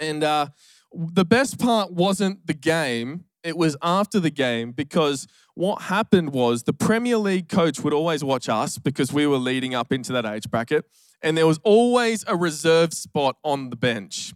And 0.00 0.24
uh, 0.24 0.48
the 0.92 1.24
best 1.24 1.58
part 1.58 1.92
wasn't 1.92 2.46
the 2.46 2.54
game, 2.54 3.24
it 3.48 3.56
was 3.56 3.76
after 3.82 4.20
the 4.20 4.30
game 4.30 4.72
because 4.72 5.26
what 5.54 5.82
happened 5.82 6.32
was 6.32 6.62
the 6.64 6.72
Premier 6.72 7.16
League 7.16 7.48
coach 7.48 7.80
would 7.80 7.92
always 7.92 8.22
watch 8.22 8.48
us 8.48 8.78
because 8.78 9.12
we 9.12 9.26
were 9.26 9.38
leading 9.38 9.74
up 9.74 9.92
into 9.92 10.12
that 10.12 10.24
age 10.24 10.50
bracket, 10.50 10.84
and 11.22 11.36
there 11.36 11.46
was 11.46 11.58
always 11.64 12.24
a 12.28 12.36
reserve 12.36 12.92
spot 12.92 13.36
on 13.42 13.70
the 13.70 13.76
bench. 13.76 14.32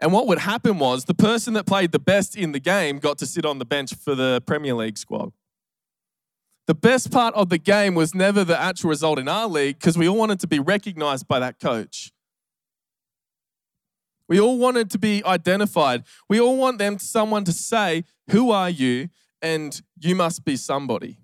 And 0.00 0.12
what 0.12 0.26
would 0.26 0.38
happen 0.38 0.78
was 0.78 1.04
the 1.04 1.14
person 1.14 1.54
that 1.54 1.66
played 1.66 1.92
the 1.92 1.98
best 1.98 2.36
in 2.36 2.52
the 2.52 2.60
game 2.60 2.98
got 2.98 3.18
to 3.18 3.26
sit 3.26 3.46
on 3.46 3.58
the 3.58 3.64
bench 3.64 3.94
for 3.94 4.14
the 4.14 4.42
Premier 4.46 4.74
League 4.74 4.98
squad. 4.98 5.32
The 6.66 6.74
best 6.74 7.12
part 7.12 7.34
of 7.34 7.48
the 7.48 7.58
game 7.58 7.94
was 7.94 8.14
never 8.14 8.42
the 8.42 8.60
actual 8.60 8.90
result 8.90 9.18
in 9.18 9.28
our 9.28 9.46
league 9.46 9.78
because 9.78 9.96
we 9.96 10.08
all 10.08 10.16
wanted 10.16 10.40
to 10.40 10.48
be 10.48 10.58
recognized 10.58 11.28
by 11.28 11.38
that 11.38 11.60
coach. 11.60 12.12
We 14.28 14.40
all 14.40 14.58
wanted 14.58 14.90
to 14.90 14.98
be 14.98 15.24
identified. 15.24 16.04
We 16.28 16.40
all 16.40 16.56
want 16.56 16.78
them 16.78 16.98
someone 16.98 17.44
to 17.44 17.52
say, 17.52 18.04
"Who 18.30 18.50
are 18.50 18.70
you?" 18.70 19.08
and 19.40 19.80
"You 19.98 20.14
must 20.14 20.44
be 20.44 20.56
somebody." 20.56 21.18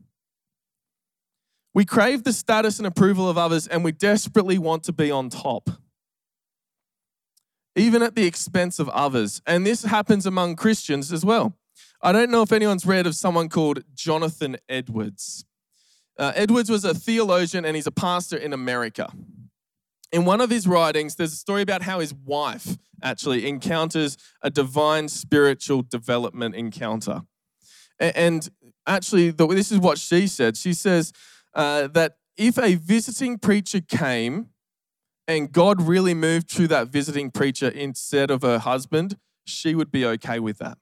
We 1.75 1.85
crave 1.85 2.25
the 2.25 2.33
status 2.33 2.79
and 2.79 2.87
approval 2.87 3.29
of 3.29 3.39
others 3.39 3.67
and 3.67 3.83
we 3.83 3.93
desperately 3.93 4.59
want 4.59 4.85
to 4.85 4.93
be 4.93 5.11
on 5.11 5.31
top. 5.31 5.71
Even 7.75 8.03
at 8.03 8.15
the 8.15 8.27
expense 8.27 8.79
of 8.79 8.91
others. 8.91 9.41
And 9.47 9.67
this 9.67 9.85
happens 9.85 10.27
among 10.27 10.57
Christians 10.57 11.13
as 11.13 11.25
well. 11.25 11.57
I 12.03 12.13
don't 12.13 12.31
know 12.31 12.43
if 12.43 12.53
anyone's 12.53 12.85
read 12.85 13.07
of 13.07 13.15
someone 13.15 13.49
called 13.49 13.85
Jonathan 13.95 14.59
Edwards. 14.69 15.47
Uh, 16.19 16.33
Edwards 16.35 16.69
was 16.69 16.85
a 16.85 16.93
theologian 16.93 17.65
and 17.65 17.75
he's 17.75 17.87
a 17.87 17.93
pastor 17.93 18.37
in 18.37 18.53
America. 18.53 19.11
In 20.13 20.27
one 20.27 20.41
of 20.43 20.51
his 20.51 20.67
writings, 20.69 21.17
there's 21.17 21.33
a 21.33 21.37
story 21.37 21.63
about 21.63 21.83
how 21.83 22.01
his 22.01 22.13
wife 22.13 22.77
actually 23.03 23.49
encounters 23.49 24.19
a 24.43 24.51
divine 24.51 25.09
spiritual 25.09 25.83
development 25.83 26.55
encounter. 26.55 27.23
And 27.99 28.49
actually, 28.87 29.31
this 29.31 29.73
is 29.73 29.79
what 29.79 29.99
she 29.99 30.27
said. 30.27 30.57
She 30.57 30.75
says 30.75 31.13
uh, 31.55 31.89
that 31.89 32.17
if 32.37 32.59
a 32.59 32.75
visiting 32.75 33.39
preacher 33.39 33.81
came 33.81 34.49
and 35.27 35.51
God 35.51 35.81
really 35.81 36.15
moved 36.15 36.51
through 36.51 36.69
that 36.69 36.89
visiting 36.89 37.31
preacher 37.31 37.69
instead 37.69 38.31
of 38.31 38.43
her 38.43 38.59
husband, 38.59 39.17
she 39.45 39.75
would 39.75 39.91
be 39.91 40.05
okay 40.05 40.39
with 40.39 40.59
that. 40.59 40.79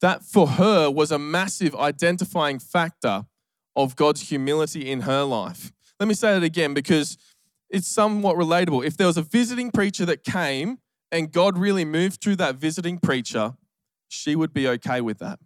That 0.00 0.22
for 0.22 0.46
her 0.46 0.90
was 0.90 1.10
a 1.10 1.18
massive 1.18 1.74
identifying 1.74 2.60
factor 2.60 3.26
of 3.74 3.96
God's 3.96 4.28
humility 4.28 4.90
in 4.90 5.02
her 5.02 5.24
life. 5.24 5.72
Let 5.98 6.08
me 6.08 6.14
say 6.14 6.32
that 6.32 6.44
again 6.44 6.72
because 6.72 7.18
it's 7.70 7.88
somewhat 7.88 8.36
relatable. 8.36 8.84
If 8.84 8.96
there 8.96 9.06
was 9.06 9.16
a 9.16 9.22
visiting 9.22 9.70
preacher 9.70 10.04
that 10.06 10.24
came 10.24 10.78
and 11.12 11.30
God 11.32 11.58
really 11.58 11.84
moved 11.84 12.20
through 12.22 12.36
that 12.36 12.56
visiting 12.56 12.98
preacher, 12.98 13.54
she 14.08 14.36
would 14.36 14.52
be 14.52 14.68
okay 14.68 15.00
with 15.00 15.18
that. 15.18 15.38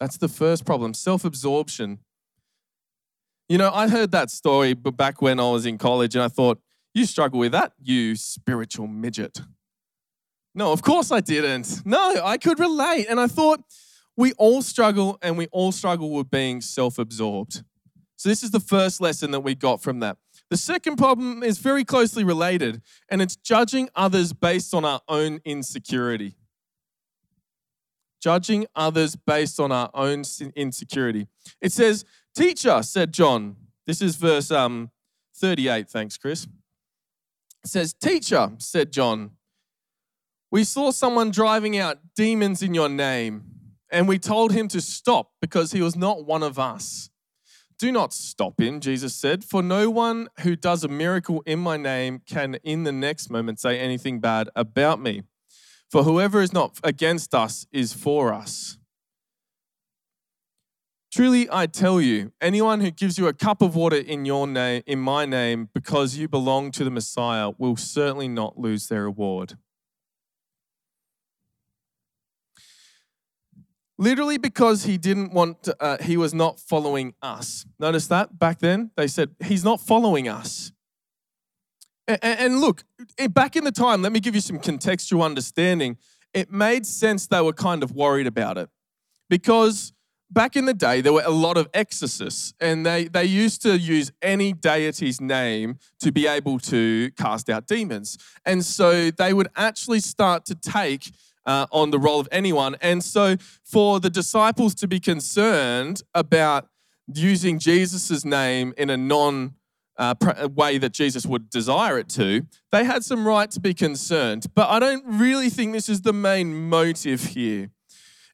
That's 0.00 0.16
the 0.16 0.28
first 0.28 0.64
problem 0.64 0.94
self 0.94 1.24
absorption. 1.24 2.00
You 3.48 3.58
know, 3.58 3.70
I 3.72 3.88
heard 3.88 4.12
that 4.12 4.30
story 4.30 4.74
back 4.74 5.20
when 5.20 5.38
I 5.38 5.50
was 5.50 5.66
in 5.66 5.78
college 5.78 6.14
and 6.14 6.22
I 6.22 6.28
thought, 6.28 6.58
you 6.94 7.06
struggle 7.06 7.38
with 7.38 7.52
that, 7.52 7.72
you 7.82 8.16
spiritual 8.16 8.86
midget. 8.86 9.40
No, 10.54 10.72
of 10.72 10.82
course 10.82 11.10
I 11.10 11.20
didn't. 11.20 11.86
No, 11.86 12.20
I 12.22 12.36
could 12.36 12.58
relate. 12.58 13.06
And 13.08 13.18
I 13.18 13.26
thought, 13.26 13.62
we 14.16 14.32
all 14.34 14.62
struggle 14.62 15.18
and 15.22 15.38
we 15.38 15.46
all 15.48 15.72
struggle 15.72 16.10
with 16.10 16.30
being 16.30 16.60
self 16.60 16.98
absorbed. 16.98 17.62
So, 18.22 18.28
this 18.28 18.44
is 18.44 18.52
the 18.52 18.60
first 18.60 19.00
lesson 19.00 19.32
that 19.32 19.40
we 19.40 19.56
got 19.56 19.82
from 19.82 19.98
that. 19.98 20.16
The 20.48 20.56
second 20.56 20.94
problem 20.94 21.42
is 21.42 21.58
very 21.58 21.84
closely 21.84 22.22
related, 22.22 22.80
and 23.08 23.20
it's 23.20 23.34
judging 23.34 23.88
others 23.96 24.32
based 24.32 24.72
on 24.74 24.84
our 24.84 25.00
own 25.08 25.40
insecurity. 25.44 26.36
Judging 28.22 28.68
others 28.76 29.16
based 29.16 29.58
on 29.58 29.72
our 29.72 29.90
own 29.92 30.22
insecurity. 30.54 31.26
It 31.60 31.72
says, 31.72 32.04
Teacher, 32.32 32.84
said 32.84 33.12
John. 33.12 33.56
This 33.88 34.00
is 34.00 34.14
verse 34.14 34.52
um, 34.52 34.92
38. 35.34 35.88
Thanks, 35.88 36.16
Chris. 36.16 36.44
It 37.64 37.70
says, 37.70 37.92
Teacher, 37.92 38.52
said 38.58 38.92
John, 38.92 39.32
we 40.48 40.62
saw 40.62 40.92
someone 40.92 41.32
driving 41.32 41.76
out 41.76 41.98
demons 42.14 42.62
in 42.62 42.72
your 42.72 42.88
name, 42.88 43.42
and 43.90 44.06
we 44.06 44.20
told 44.20 44.52
him 44.52 44.68
to 44.68 44.80
stop 44.80 45.32
because 45.40 45.72
he 45.72 45.82
was 45.82 45.96
not 45.96 46.24
one 46.24 46.44
of 46.44 46.56
us. 46.56 47.08
Do 47.82 47.90
not 47.90 48.12
stop 48.12 48.60
him, 48.60 48.78
Jesus 48.78 49.12
said, 49.12 49.42
for 49.42 49.60
no 49.60 49.90
one 49.90 50.28
who 50.42 50.54
does 50.54 50.84
a 50.84 50.88
miracle 50.88 51.42
in 51.44 51.58
my 51.58 51.76
name 51.76 52.20
can 52.24 52.54
in 52.62 52.84
the 52.84 52.92
next 52.92 53.28
moment 53.28 53.58
say 53.58 53.76
anything 53.76 54.20
bad 54.20 54.48
about 54.54 55.00
me. 55.00 55.22
For 55.90 56.04
whoever 56.04 56.40
is 56.40 56.52
not 56.52 56.78
against 56.84 57.34
us 57.34 57.66
is 57.72 57.92
for 57.92 58.32
us. 58.32 58.78
Truly, 61.12 61.48
I 61.50 61.66
tell 61.66 62.00
you, 62.00 62.30
anyone 62.40 62.82
who 62.82 62.92
gives 62.92 63.18
you 63.18 63.26
a 63.26 63.32
cup 63.32 63.60
of 63.60 63.74
water 63.74 63.96
in 63.96 64.26
your 64.26 64.46
name, 64.46 64.84
in 64.86 65.00
my 65.00 65.26
name, 65.26 65.68
because 65.74 66.16
you 66.16 66.28
belong 66.28 66.70
to 66.70 66.84
the 66.84 66.90
Messiah, 66.90 67.50
will 67.58 67.74
certainly 67.74 68.28
not 68.28 68.56
lose 68.56 68.86
their 68.86 69.02
reward. 69.02 69.54
Literally 74.02 74.36
because 74.36 74.82
he 74.82 74.98
didn't 74.98 75.32
want 75.32 75.62
to, 75.62 75.76
uh, 75.80 75.96
he 76.02 76.16
was 76.16 76.34
not 76.34 76.58
following 76.58 77.14
us. 77.22 77.64
Notice 77.78 78.08
that 78.08 78.38
back 78.38 78.58
then 78.58 78.90
they 78.96 79.06
said 79.06 79.30
he's 79.44 79.64
not 79.64 79.80
following 79.80 80.28
us. 80.28 80.72
And, 82.08 82.18
and 82.22 82.60
look 82.60 82.82
back 83.30 83.54
in 83.54 83.62
the 83.62 83.70
time 83.70 84.02
let 84.02 84.10
me 84.10 84.18
give 84.18 84.34
you 84.34 84.40
some 84.40 84.58
contextual 84.58 85.24
understanding. 85.24 85.98
It 86.34 86.50
made 86.50 86.84
sense 86.84 87.28
they 87.28 87.40
were 87.40 87.52
kind 87.52 87.82
of 87.82 87.92
worried 87.92 88.26
about 88.26 88.58
it. 88.58 88.68
Because 89.30 89.92
back 90.30 90.56
in 90.56 90.64
the 90.64 90.74
day 90.74 91.00
there 91.00 91.12
were 91.12 91.22
a 91.24 91.30
lot 91.30 91.56
of 91.56 91.68
exorcists 91.72 92.54
and 92.58 92.84
they, 92.84 93.04
they 93.04 93.24
used 93.24 93.62
to 93.62 93.78
use 93.78 94.10
any 94.20 94.52
deity's 94.52 95.20
name 95.20 95.78
to 96.00 96.10
be 96.10 96.26
able 96.26 96.58
to 96.58 97.10
cast 97.12 97.48
out 97.48 97.68
demons. 97.68 98.18
And 98.44 98.64
so 98.64 99.12
they 99.12 99.32
would 99.32 99.48
actually 99.54 100.00
start 100.00 100.44
to 100.46 100.56
take 100.56 101.12
uh, 101.46 101.66
on 101.70 101.90
the 101.90 101.98
role 101.98 102.20
of 102.20 102.28
anyone. 102.30 102.76
And 102.80 103.02
so, 103.02 103.36
for 103.64 104.00
the 104.00 104.10
disciples 104.10 104.74
to 104.76 104.88
be 104.88 105.00
concerned 105.00 106.02
about 106.14 106.68
using 107.12 107.58
Jesus' 107.58 108.24
name 108.24 108.74
in 108.76 108.90
a 108.90 108.96
non 108.96 109.54
uh, 109.96 110.14
way 110.54 110.78
that 110.78 110.92
Jesus 110.92 111.26
would 111.26 111.50
desire 111.50 111.98
it 111.98 112.08
to, 112.10 112.46
they 112.70 112.84
had 112.84 113.04
some 113.04 113.26
right 113.26 113.50
to 113.50 113.60
be 113.60 113.74
concerned. 113.74 114.46
But 114.54 114.68
I 114.68 114.78
don't 114.78 115.04
really 115.06 115.50
think 115.50 115.72
this 115.72 115.88
is 115.88 116.02
the 116.02 116.12
main 116.12 116.68
motive 116.68 117.22
here. 117.24 117.70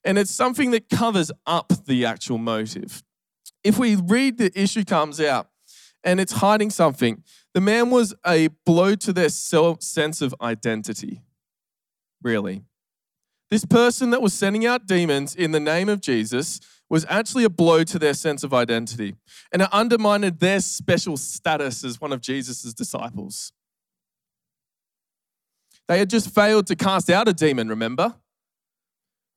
And 0.05 0.19
it's 0.19 0.31
something 0.31 0.71
that 0.71 0.89
covers 0.89 1.33
up 1.47 1.73
the 1.87 2.05
actual 2.05 2.39
motive. 2.39 3.03
If 3.65 3.79
we 3.79 3.97
read 3.97 4.39
the 4.39 4.53
issue 4.59 4.85
comes 4.85 5.21
out 5.21 5.49
and 6.05 6.21
it's 6.21 6.33
hiding 6.33 6.71
something, 6.71 7.23
the 7.55 7.61
man 7.61 7.91
was 7.91 8.15
a 8.27 8.49
blow 8.65 8.95
to 8.95 9.13
their 9.13 9.29
self 9.29 9.83
sense 9.83 10.23
of 10.23 10.35
identity, 10.41 11.23
really. 12.23 12.63
This 13.51 13.65
person 13.65 14.11
that 14.11 14.21
was 14.21 14.35
sending 14.35 14.67
out 14.67 14.87
demons 14.87 15.35
in 15.35 15.53
the 15.53 15.61
name 15.61 15.89
of 15.89 16.01
Jesus 16.01 16.61
was 16.91 17.07
actually 17.09 17.45
a 17.45 17.51
blow 17.51 17.85
to 17.85 17.99
their 17.99 18.15
sense 18.15 18.43
of 18.43 18.55
identity, 18.55 19.15
and 19.53 19.63
it 19.63 19.69
undermined 19.73 20.25
their 20.25 20.61
special 20.61 21.17
status 21.17 21.85
as 21.85 22.01
one 22.01 22.13
of 22.13 22.21
Jesus' 22.21 22.73
disciples. 22.75 23.53
They 25.87 25.99
had 25.99 26.11
just 26.11 26.35
failed 26.35 26.67
to 26.67 26.77
cast 26.77 27.09
out 27.09 27.29
a 27.29 27.33
demon, 27.33 27.69
remember? 27.69 28.17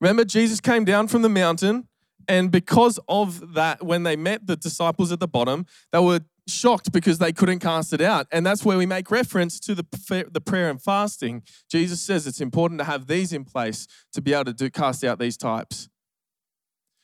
Remember, 0.01 0.25
Jesus 0.25 0.59
came 0.59 0.83
down 0.83 1.07
from 1.07 1.21
the 1.21 1.29
mountain, 1.29 1.87
and 2.27 2.51
because 2.51 2.99
of 3.07 3.53
that, 3.53 3.83
when 3.83 4.03
they 4.03 4.15
met 4.15 4.47
the 4.47 4.55
disciples 4.55 5.11
at 5.11 5.19
the 5.19 5.27
bottom, 5.27 5.65
they 5.91 5.99
were 5.99 6.21
shocked 6.47 6.91
because 6.91 7.17
they 7.19 7.31
couldn't 7.31 7.59
cast 7.59 7.93
it 7.93 8.01
out. 8.01 8.27
And 8.31 8.45
that's 8.45 8.65
where 8.65 8.77
we 8.77 8.85
make 8.85 9.11
reference 9.11 9.59
to 9.61 9.75
the, 9.75 9.85
the 10.31 10.41
prayer 10.41 10.69
and 10.69 10.81
fasting. 10.81 11.43
Jesus 11.69 12.01
says 12.01 12.27
it's 12.27 12.41
important 12.41 12.79
to 12.79 12.85
have 12.85 13.07
these 13.07 13.33
in 13.33 13.45
place 13.45 13.87
to 14.13 14.21
be 14.21 14.33
able 14.33 14.45
to 14.45 14.53
do, 14.53 14.69
cast 14.69 15.03
out 15.03 15.19
these 15.19 15.37
types. 15.37 15.89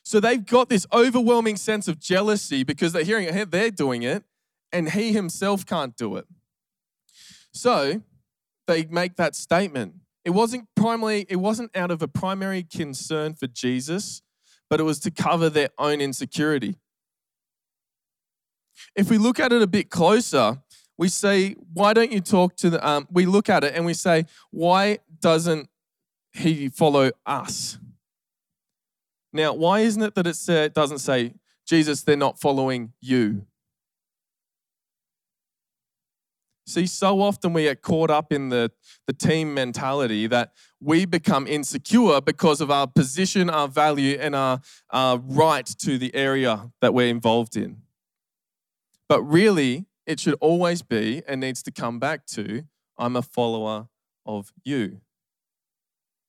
So 0.04 0.20
they've 0.20 0.44
got 0.44 0.68
this 0.68 0.86
overwhelming 0.92 1.56
sense 1.56 1.86
of 1.86 2.00
jealousy 2.00 2.64
because 2.64 2.92
they're 2.92 3.04
hearing 3.04 3.28
it, 3.28 3.50
they're 3.50 3.70
doing 3.70 4.02
it, 4.02 4.24
and 4.72 4.90
he 4.90 5.12
himself 5.12 5.66
can't 5.66 5.96
do 5.96 6.16
it. 6.16 6.26
So 7.52 8.02
they 8.66 8.84
make 8.84 9.16
that 9.16 9.34
statement. 9.34 9.94
It 10.24 10.30
wasn't 10.30 10.68
primarily, 10.74 11.26
it 11.28 11.36
wasn't 11.36 11.76
out 11.76 11.90
of 11.90 12.02
a 12.02 12.08
primary 12.08 12.62
concern 12.62 13.34
for 13.34 13.46
Jesus, 13.46 14.22
but 14.70 14.80
it 14.80 14.84
was 14.84 14.98
to 15.00 15.10
cover 15.10 15.48
their 15.48 15.70
own 15.78 16.00
insecurity. 16.00 16.76
If 18.94 19.10
we 19.10 19.18
look 19.18 19.40
at 19.40 19.52
it 19.52 19.62
a 19.62 19.66
bit 19.66 19.90
closer, 19.90 20.62
we 20.96 21.08
say, 21.08 21.54
why 21.72 21.94
don't 21.94 22.12
you 22.12 22.20
talk 22.20 22.56
to 22.56 22.70
the, 22.70 22.86
um, 22.86 23.06
we 23.10 23.26
look 23.26 23.48
at 23.48 23.64
it 23.64 23.74
and 23.74 23.86
we 23.86 23.94
say, 23.94 24.26
why 24.50 24.98
doesn't 25.20 25.68
he 26.32 26.68
follow 26.68 27.10
us? 27.24 27.78
Now, 29.32 29.52
why 29.52 29.80
isn't 29.80 30.02
it 30.02 30.14
that 30.14 30.26
it 30.26 30.74
doesn't 30.74 30.98
say, 30.98 31.34
Jesus, 31.66 32.02
they're 32.02 32.16
not 32.16 32.40
following 32.40 32.92
you? 33.00 33.46
See, 36.68 36.86
so 36.86 37.22
often 37.22 37.54
we 37.54 37.62
get 37.62 37.80
caught 37.80 38.10
up 38.10 38.30
in 38.30 38.50
the, 38.50 38.70
the 39.06 39.14
team 39.14 39.54
mentality 39.54 40.26
that 40.26 40.52
we 40.80 41.06
become 41.06 41.46
insecure 41.46 42.20
because 42.20 42.60
of 42.60 42.70
our 42.70 42.86
position, 42.86 43.48
our 43.48 43.68
value, 43.68 44.18
and 44.20 44.36
our, 44.36 44.60
our 44.90 45.16
right 45.16 45.64
to 45.64 45.96
the 45.96 46.14
area 46.14 46.70
that 46.82 46.92
we're 46.92 47.08
involved 47.08 47.56
in. 47.56 47.78
But 49.08 49.22
really, 49.22 49.86
it 50.06 50.20
should 50.20 50.34
always 50.42 50.82
be 50.82 51.22
and 51.26 51.40
needs 51.40 51.62
to 51.62 51.70
come 51.70 51.98
back 51.98 52.26
to 52.26 52.64
I'm 52.98 53.16
a 53.16 53.22
follower 53.22 53.88
of 54.26 54.52
you. 54.62 55.00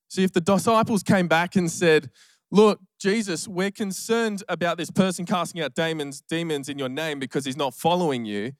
See, 0.08 0.24
if 0.24 0.32
the 0.32 0.40
disciples 0.40 1.02
came 1.02 1.28
back 1.28 1.54
and 1.54 1.70
said, 1.70 2.10
Look, 2.50 2.80
Jesus, 2.98 3.46
we're 3.46 3.70
concerned 3.70 4.42
about 4.48 4.78
this 4.78 4.90
person 4.90 5.26
casting 5.26 5.60
out 5.60 5.74
demons, 5.74 6.22
demons 6.22 6.68
in 6.70 6.78
your 6.78 6.88
name 6.88 7.18
because 7.18 7.44
he's 7.44 7.56
not 7.56 7.74
following 7.74 8.24
you, 8.24 8.52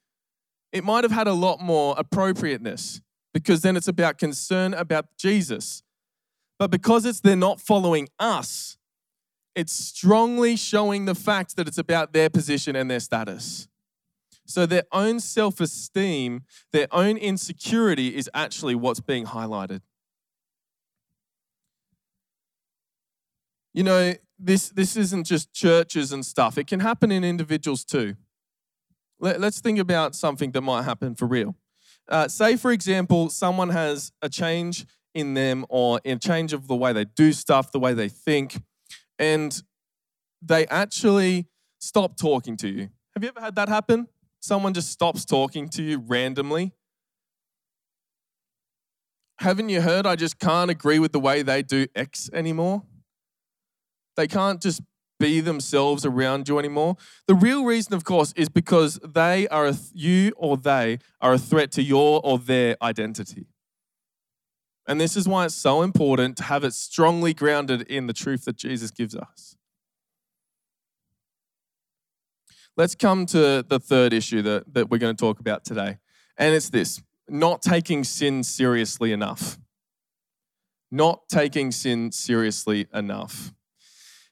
it 0.72 0.84
might 0.84 1.04
have 1.04 1.12
had 1.12 1.26
a 1.26 1.32
lot 1.32 1.60
more 1.60 1.94
appropriateness 1.98 3.00
because 3.32 3.62
then 3.62 3.76
it's 3.76 3.88
about 3.88 4.18
concern 4.18 4.74
about 4.74 5.06
Jesus. 5.18 5.82
But 6.58 6.70
because 6.70 7.04
it's 7.04 7.20
they're 7.20 7.36
not 7.36 7.60
following 7.60 8.08
us, 8.18 8.76
it's 9.54 9.72
strongly 9.72 10.56
showing 10.56 11.06
the 11.06 11.14
fact 11.14 11.56
that 11.56 11.66
it's 11.66 11.78
about 11.78 12.12
their 12.12 12.30
position 12.30 12.76
and 12.76 12.90
their 12.90 13.00
status. 13.00 13.68
So 14.46 14.66
their 14.66 14.84
own 14.92 15.20
self 15.20 15.60
esteem, 15.60 16.42
their 16.72 16.88
own 16.92 17.16
insecurity 17.16 18.16
is 18.16 18.28
actually 18.34 18.74
what's 18.74 19.00
being 19.00 19.26
highlighted. 19.26 19.80
You 23.72 23.84
know, 23.84 24.14
this, 24.38 24.70
this 24.70 24.96
isn't 24.96 25.24
just 25.24 25.52
churches 25.52 26.12
and 26.12 26.26
stuff, 26.26 26.58
it 26.58 26.66
can 26.66 26.80
happen 26.80 27.12
in 27.12 27.24
individuals 27.24 27.84
too. 27.84 28.16
Let, 29.20 29.42
us 29.44 29.60
think 29.60 29.78
about 29.78 30.14
something 30.14 30.50
that 30.52 30.62
might 30.62 30.82
happen 30.82 31.14
for 31.14 31.26
real. 31.26 31.54
Uh, 32.08 32.26
say, 32.26 32.56
for 32.56 32.72
example, 32.72 33.28
someone 33.28 33.68
has 33.68 34.12
a 34.22 34.28
change 34.28 34.86
in 35.14 35.34
them 35.34 35.66
or 35.68 36.00
a 36.04 36.16
change 36.16 36.52
of 36.52 36.66
the 36.68 36.74
way 36.74 36.92
they 36.92 37.04
do 37.04 37.32
stuff, 37.32 37.70
the 37.70 37.78
way 37.78 37.92
they 37.92 38.08
think, 38.08 38.62
and 39.18 39.62
they 40.40 40.66
actually 40.68 41.46
stop 41.80 42.16
talking 42.16 42.56
to 42.56 42.68
you. 42.68 42.88
Have 43.14 43.22
you 43.22 43.28
ever 43.28 43.40
had 43.40 43.54
that 43.56 43.68
happen? 43.68 44.08
Someone 44.40 44.72
just 44.72 44.90
stops 44.90 45.24
talking 45.24 45.68
to 45.70 45.82
you 45.82 45.98
randomly. 45.98 46.72
Haven't 49.38 49.68
you 49.68 49.82
heard 49.82 50.06
I 50.06 50.16
just 50.16 50.38
can't 50.38 50.70
agree 50.70 50.98
with 50.98 51.12
the 51.12 51.20
way 51.20 51.42
they 51.42 51.62
do 51.62 51.86
X 51.94 52.30
anymore? 52.32 52.82
They 54.16 54.26
can't 54.26 54.60
just 54.60 54.82
be 55.20 55.40
themselves 55.40 56.04
around 56.04 56.48
you 56.48 56.58
anymore. 56.58 56.96
The 57.28 57.36
real 57.36 57.64
reason, 57.64 57.94
of 57.94 58.02
course, 58.02 58.32
is 58.32 58.48
because 58.48 58.98
they 59.04 59.46
are 59.48 59.68
a, 59.68 59.74
you 59.94 60.32
or 60.36 60.56
they 60.56 60.98
are 61.20 61.34
a 61.34 61.38
threat 61.38 61.70
to 61.72 61.82
your 61.82 62.20
or 62.24 62.38
their 62.38 62.76
identity. 62.82 63.46
And 64.88 65.00
this 65.00 65.16
is 65.16 65.28
why 65.28 65.44
it's 65.44 65.54
so 65.54 65.82
important 65.82 66.36
to 66.38 66.44
have 66.44 66.64
it 66.64 66.74
strongly 66.74 67.32
grounded 67.32 67.82
in 67.82 68.08
the 68.08 68.12
truth 68.12 68.44
that 68.46 68.56
Jesus 68.56 68.90
gives 68.90 69.14
us. 69.14 69.54
Let's 72.76 72.94
come 72.94 73.26
to 73.26 73.62
the 73.62 73.78
third 73.78 74.12
issue 74.12 74.42
that, 74.42 74.74
that 74.74 74.90
we're 74.90 74.98
going 74.98 75.14
to 75.14 75.20
talk 75.20 75.38
about 75.38 75.64
today. 75.64 75.98
And 76.36 76.54
it's 76.54 76.70
this 76.70 77.02
not 77.28 77.62
taking 77.62 78.02
sin 78.02 78.42
seriously 78.42 79.12
enough. 79.12 79.58
Not 80.90 81.28
taking 81.28 81.70
sin 81.70 82.10
seriously 82.10 82.88
enough. 82.92 83.52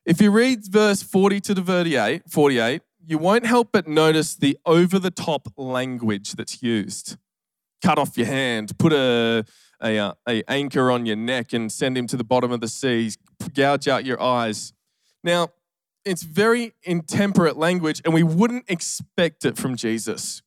If 0.09 0.23
you 0.23 0.31
read 0.31 0.65
verse 0.65 1.03
40 1.03 1.39
to 1.41 1.55
the 1.55 1.63
48, 1.63 2.23
48 2.31 2.81
you 3.07 3.19
won't 3.19 3.45
help 3.45 3.73
but 3.73 3.87
notice 3.87 4.35
the 4.35 4.57
over 4.65 4.99
the 4.99 5.11
top 5.11 5.49
language 5.59 6.33
that's 6.33 6.63
used. 6.63 7.19
Cut 7.83 7.99
off 7.99 8.17
your 8.17 8.27
hand, 8.27 8.79
put 8.79 8.95
a, 8.95 9.45
a, 9.83 9.99
uh, 9.99 10.13
a, 10.27 10.43
anchor 10.51 10.91
on 10.91 11.05
your 11.05 11.17
neck 11.17 11.53
and 11.53 11.71
send 11.71 11.99
him 11.99 12.07
to 12.07 12.17
the 12.17 12.25
bottom 12.25 12.51
of 12.51 12.63
the 12.63 12.69
seas, 12.69 13.19
gouge 13.53 13.87
out 13.87 14.07
your 14.07 14.19
eyes. 14.19 14.73
Now, 15.23 15.49
it's 16.07 16.23
very 16.23 16.73
intemperate 16.85 17.59
language, 17.59 18.01
and 18.03 18.15
we 18.15 18.23
wouldn't 18.23 18.65
expect 18.67 19.45
it 19.45 19.59
from 19.59 19.77
Jesus. 19.77 20.41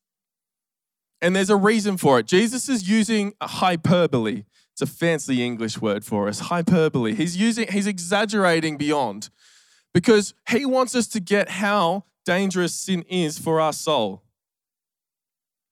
And 1.21 1.35
there's 1.35 1.51
a 1.51 1.55
reason 1.55 1.97
for 1.97 2.17
it. 2.17 2.25
Jesus 2.25 2.67
is 2.67 2.89
using 2.89 3.33
a 3.39 3.47
hyperbole. 3.47 4.45
It's 4.71 4.81
a 4.81 4.87
fancy 4.87 5.45
English 5.45 5.79
word 5.79 6.03
for 6.03 6.27
us, 6.27 6.39
hyperbole. 6.39 7.13
He's 7.13 7.37
using, 7.37 7.67
he's 7.71 7.85
exaggerating 7.85 8.77
beyond 8.77 9.29
because 9.93 10.33
he 10.49 10.65
wants 10.65 10.95
us 10.95 11.07
to 11.07 11.19
get 11.19 11.49
how 11.49 12.05
dangerous 12.25 12.73
sin 12.73 13.03
is 13.09 13.37
for 13.37 13.59
our 13.59 13.73
soul. 13.73 14.23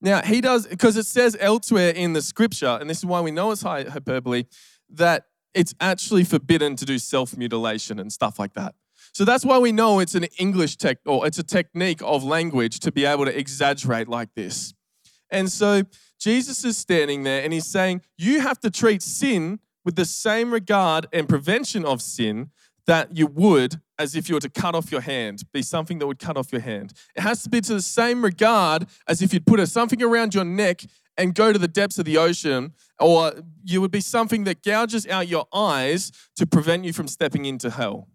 Now, 0.02 0.22
he 0.22 0.40
does, 0.42 0.66
because 0.66 0.96
it 0.96 1.06
says 1.06 1.36
elsewhere 1.40 1.90
in 1.90 2.14
the 2.14 2.22
scripture, 2.22 2.78
and 2.80 2.90
this 2.90 3.00
is 3.00 3.06
why 3.06 3.22
we 3.22 3.32
know 3.32 3.52
it's 3.52 3.62
hyperbole, 3.62 4.46
that 4.90 5.26
it's 5.54 5.74
actually 5.82 6.24
forbidden 6.24 6.76
to 6.78 6.86
do 6.86 6.98
self 6.98 7.36
mutilation 7.36 8.00
and 8.00 8.12
stuff 8.12 8.40
like 8.40 8.54
that. 8.54 8.76
So 9.14 9.26
that's 9.26 9.44
why 9.44 9.58
we 9.58 9.72
know 9.72 10.00
it's 10.00 10.16
an 10.16 10.26
English 10.38 10.78
tech, 10.78 11.00
or 11.06 11.28
it's 11.28 11.40
a 11.40 11.44
technique 11.44 12.02
of 12.04 12.24
language 12.24 12.80
to 12.82 12.92
be 12.92 13.06
able 13.06 13.26
to 13.26 13.38
exaggerate 13.38 14.08
like 14.08 14.34
this. 14.36 14.74
And 15.32 15.52
so 15.52 15.84
Jesus 16.20 16.64
is 16.64 16.78
standing 16.78 17.24
there 17.24 17.44
and 17.44 17.54
he's 17.54 17.68
saying, 17.68 18.02
You 18.18 18.42
have 18.42 18.60
to 18.62 18.70
treat 18.70 19.02
sin 19.02 19.60
with 19.84 19.96
the 19.96 20.06
same 20.06 20.52
regard 20.52 21.08
and 21.12 21.28
prevention 21.28 21.86
of 21.86 22.02
sin 22.02 22.52
that 22.88 23.16
you 23.16 23.28
would 23.28 23.82
as 23.98 24.16
if 24.16 24.30
you 24.30 24.36
were 24.36 24.42
to 24.42 24.50
cut 24.50 24.76
off 24.76 24.92
your 24.92 25.02
hand, 25.02 25.44
be 25.52 25.62
something 25.62 26.00
that 26.00 26.08
would 26.08 26.20
cut 26.20 26.38
off 26.38 26.52
your 26.52 26.62
hand. 26.62 26.94
It 27.16 27.22
has 27.22 27.44
to 27.44 27.50
be 27.50 27.62
to 27.62 27.74
the 27.74 27.82
same 27.82 28.24
regard 28.24 28.88
as 29.08 29.22
if 29.22 29.34
you'd 29.34 29.46
put 29.46 29.60
a, 29.60 29.68
something 29.68 30.02
around 30.02 30.34
your 30.34 30.46
neck 30.46 30.84
and 31.18 31.36
go 31.36 31.52
to 31.52 31.60
the 31.60 31.68
depths 31.68 32.00
of 32.00 32.06
the 32.06 32.18
ocean, 32.18 32.74
or 32.98 33.34
you 33.64 33.82
would 33.82 33.92
be 33.92 34.00
something 34.00 34.46
that 34.46 34.64
gouges 34.64 35.06
out 35.08 35.28
your 35.28 35.48
eyes 35.54 36.14
to 36.38 36.48
prevent 36.48 36.86
you 36.86 36.94
from 36.94 37.10
stepping 37.10 37.44
into 37.44 37.70
hell. 37.70 38.08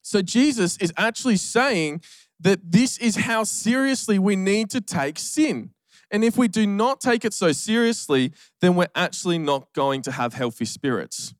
So 0.00 0.22
Jesus 0.22 0.78
is 0.78 0.92
actually 0.96 1.36
saying 1.36 2.02
that 2.40 2.72
this 2.72 2.98
is 2.98 3.16
how 3.16 3.44
seriously 3.44 4.18
we 4.18 4.34
need 4.34 4.70
to 4.70 4.80
take 4.80 5.18
sin. 5.18 5.70
And 6.10 6.24
if 6.24 6.36
we 6.36 6.48
do 6.48 6.66
not 6.66 7.00
take 7.00 7.24
it 7.24 7.32
so 7.32 7.52
seriously, 7.52 8.32
then 8.60 8.74
we're 8.74 8.88
actually 8.94 9.38
not 9.38 9.72
going 9.74 10.02
to 10.02 10.12
have 10.12 10.34
healthy 10.34 10.64
spirits. 10.64 11.34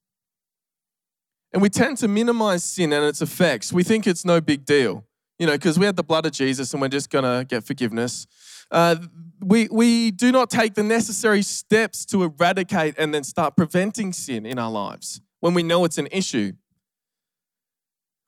And 1.52 1.60
we 1.60 1.68
tend 1.68 1.98
to 1.98 2.08
minimize 2.08 2.64
sin 2.64 2.92
and 2.92 3.04
its 3.04 3.20
effects. 3.20 3.72
We 3.72 3.82
think 3.82 4.06
it's 4.06 4.24
no 4.24 4.40
big 4.40 4.64
deal, 4.64 5.04
you 5.38 5.46
know, 5.46 5.52
because 5.52 5.78
we 5.78 5.86
have 5.86 5.96
the 5.96 6.02
blood 6.02 6.24
of 6.24 6.32
Jesus 6.32 6.72
and 6.72 6.80
we're 6.80 6.88
just 6.88 7.10
going 7.10 7.24
to 7.24 7.44
get 7.44 7.64
forgiveness. 7.64 8.26
Uh, 8.70 8.96
we, 9.40 9.68
we 9.70 10.10
do 10.10 10.32
not 10.32 10.48
take 10.48 10.74
the 10.74 10.82
necessary 10.82 11.42
steps 11.42 12.06
to 12.06 12.22
eradicate 12.22 12.94
and 12.96 13.12
then 13.12 13.22
start 13.22 13.54
preventing 13.56 14.12
sin 14.14 14.46
in 14.46 14.58
our 14.58 14.70
lives 14.70 15.20
when 15.40 15.52
we 15.52 15.62
know 15.62 15.84
it's 15.84 15.98
an 15.98 16.08
issue. 16.10 16.52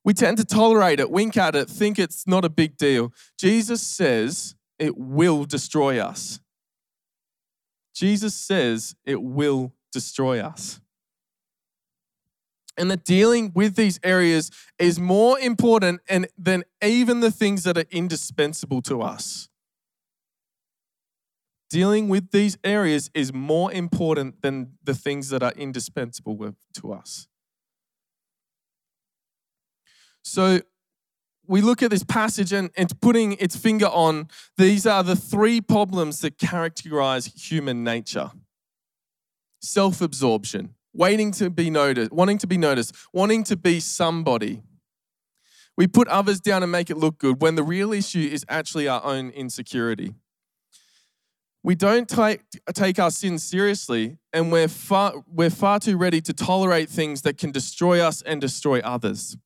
We 0.05 0.13
tend 0.13 0.37
to 0.37 0.45
tolerate 0.45 1.01
it, 1.01 1.11
wink 1.11 1.39
at 1.39 1.55
it, 1.55 1.71
think 1.71 1.99
it's 1.99 2.27
not 2.27 2.45
a 2.45 2.51
big 2.51 2.77
deal. 2.77 3.11
Jesus 3.39 3.81
says 3.81 4.55
it 4.79 4.99
will 4.99 5.45
destroy 5.45 5.99
us. 5.99 6.41
Jesus 7.95 8.35
says 8.35 8.97
it 9.07 9.23
will 9.23 9.73
destroy 9.93 10.41
us 10.41 10.81
and 12.77 12.91
that 12.91 13.05
dealing 13.05 13.53
with 13.55 13.77
these 13.77 14.01
areas 14.03 14.51
is 14.79 14.99
more 14.99 15.39
important 15.39 16.01
and, 16.09 16.27
than 16.37 16.65
even 16.83 17.21
the 17.21 17.31
things 17.31 17.65
that 17.65 17.79
are 17.79 17.87
indispensable 17.91 18.83
to 18.83 19.03
us. 19.03 19.49
Dealing 21.71 22.09
with 22.09 22.31
these 22.31 22.57
areas 22.63 23.11
is 23.15 23.33
more 23.33 23.73
important 23.73 24.43
than 24.43 24.75
the 24.83 24.95
things 24.95 25.29
that 25.31 25.43
are 25.43 25.53
indispensable 25.53 26.55
to 26.75 26.93
us. 26.93 27.27
So 30.23 30.61
we 31.47 31.61
look 31.61 31.83
at 31.83 31.91
this 31.91 32.05
passage 32.05 32.53
and 32.53 32.71
it's 32.77 32.93
putting 32.93 33.33
its 33.35 33.57
finger 33.57 33.87
on 33.87 34.29
these 34.57 34.87
are 34.87 35.03
the 35.03 35.17
three 35.17 35.61
problems 35.61 36.21
that 36.21 36.39
characterize 36.39 37.27
human 37.27 37.85
nature 37.85 38.31
self 39.61 40.01
absorption, 40.01 40.75
waiting 40.95 41.33
to 41.33 41.51
be 41.51 41.69
noticed, 41.69 42.13
wanting 42.13 42.39
to 42.39 42.47
be 42.47 42.57
noticed, 42.57 42.95
wanting 43.13 43.45
to 43.45 43.57
be 43.57 43.81
somebody. 43.81 44.63
We 45.77 45.87
put 45.87 46.09
others 46.09 46.41
down 46.41 46.63
and 46.63 46.71
make 46.71 46.89
it 46.89 46.97
look 46.97 47.19
good 47.19 47.43
when 47.43 47.57
the 47.57 47.63
real 47.63 47.93
issue 47.93 48.29
is 48.33 48.45
actually 48.49 48.89
our 48.89 49.05
own 49.05 49.31
insecurity. 49.31 50.15
We 51.63 51.75
don't 51.75 52.09
take, 52.09 52.43
take 52.75 52.99
our 52.99 53.11
sins 53.11 53.43
seriously, 53.43 54.19
and 54.33 54.53
we're 54.53 54.69
far, 54.69 55.25
we're 55.27 55.51
far 55.51 55.81
too 55.81 55.97
ready 55.97 56.21
to 56.21 56.33
tolerate 56.33 56.89
things 56.89 57.23
that 57.23 57.39
can 57.39 57.51
destroy 57.51 58.01
us 58.01 58.23
and 58.23 58.41
destroy 58.41 58.81
others. 58.81 59.37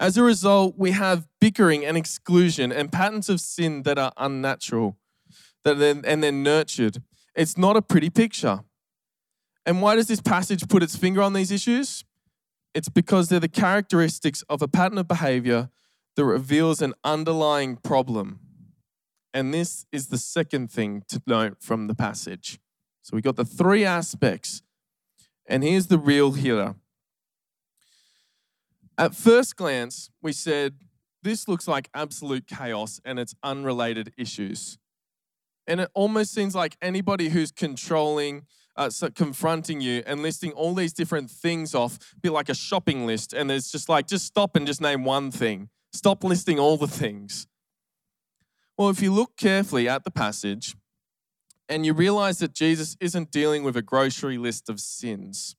As 0.00 0.16
a 0.16 0.22
result, 0.22 0.74
we 0.78 0.92
have 0.92 1.28
bickering 1.40 1.84
and 1.84 1.96
exclusion 1.96 2.72
and 2.72 2.90
patterns 2.90 3.28
of 3.28 3.40
sin 3.40 3.82
that 3.82 3.98
are 3.98 4.12
unnatural 4.16 4.96
that 5.64 5.80
and 6.04 6.22
they're 6.22 6.32
nurtured. 6.32 7.02
It's 7.34 7.56
not 7.56 7.76
a 7.76 7.82
pretty 7.82 8.10
picture. 8.10 8.60
And 9.64 9.80
why 9.80 9.96
does 9.96 10.08
this 10.08 10.20
passage 10.20 10.68
put 10.68 10.82
its 10.82 10.96
finger 10.96 11.22
on 11.22 11.32
these 11.32 11.50
issues? 11.50 12.04
It's 12.74 12.88
because 12.88 13.28
they're 13.28 13.40
the 13.40 13.48
characteristics 13.48 14.42
of 14.48 14.62
a 14.62 14.68
pattern 14.68 14.98
of 14.98 15.06
behavior 15.06 15.70
that 16.16 16.24
reveals 16.24 16.82
an 16.82 16.94
underlying 17.04 17.76
problem. 17.76 18.40
And 19.34 19.52
this 19.52 19.86
is 19.92 20.08
the 20.08 20.18
second 20.18 20.70
thing 20.70 21.02
to 21.08 21.22
note 21.26 21.58
from 21.60 21.86
the 21.86 21.94
passage. 21.94 22.58
So 23.02 23.16
we 23.16 23.22
got 23.22 23.36
the 23.36 23.44
three 23.44 23.84
aspects. 23.84 24.62
And 25.46 25.62
here's 25.62 25.86
the 25.86 25.98
real 25.98 26.32
hitter. 26.32 26.74
At 28.98 29.14
first 29.14 29.56
glance, 29.56 30.10
we 30.20 30.32
said 30.32 30.74
this 31.22 31.48
looks 31.48 31.66
like 31.66 31.88
absolute 31.94 32.46
chaos 32.46 33.00
and 33.04 33.18
it's 33.18 33.34
unrelated 33.42 34.12
issues. 34.18 34.78
And 35.66 35.80
it 35.80 35.90
almost 35.94 36.34
seems 36.34 36.54
like 36.54 36.76
anybody 36.82 37.28
who's 37.30 37.52
controlling, 37.52 38.46
uh, 38.76 38.90
so 38.90 39.10
confronting 39.10 39.80
you 39.80 40.02
and 40.06 40.22
listing 40.22 40.52
all 40.52 40.74
these 40.74 40.92
different 40.92 41.30
things 41.30 41.74
off, 41.74 41.98
be 42.20 42.28
like 42.28 42.48
a 42.48 42.54
shopping 42.54 43.06
list. 43.06 43.32
And 43.32 43.50
there's 43.50 43.70
just 43.70 43.88
like, 43.88 44.06
just 44.06 44.26
stop 44.26 44.56
and 44.56 44.66
just 44.66 44.80
name 44.80 45.04
one 45.04 45.30
thing. 45.30 45.68
Stop 45.92 46.24
listing 46.24 46.58
all 46.58 46.76
the 46.76 46.88
things. 46.88 47.46
Well, 48.78 48.88
if 48.88 49.02
you 49.02 49.12
look 49.12 49.36
carefully 49.36 49.88
at 49.88 50.04
the 50.04 50.10
passage 50.10 50.74
and 51.68 51.84
you 51.84 51.92
realize 51.92 52.38
that 52.38 52.54
Jesus 52.54 52.96
isn't 53.00 53.30
dealing 53.30 53.62
with 53.62 53.76
a 53.76 53.82
grocery 53.82 54.38
list 54.38 54.70
of 54.70 54.80
sins, 54.80 55.54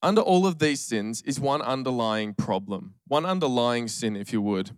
under 0.00 0.20
all 0.20 0.46
of 0.46 0.58
these 0.58 0.80
sins 0.80 1.22
is 1.22 1.38
one 1.38 1.62
underlying 1.62 2.34
problem, 2.34 2.94
one 3.06 3.24
underlying 3.24 3.88
sin, 3.88 4.16
if 4.16 4.32
you 4.32 4.40
would. 4.42 4.70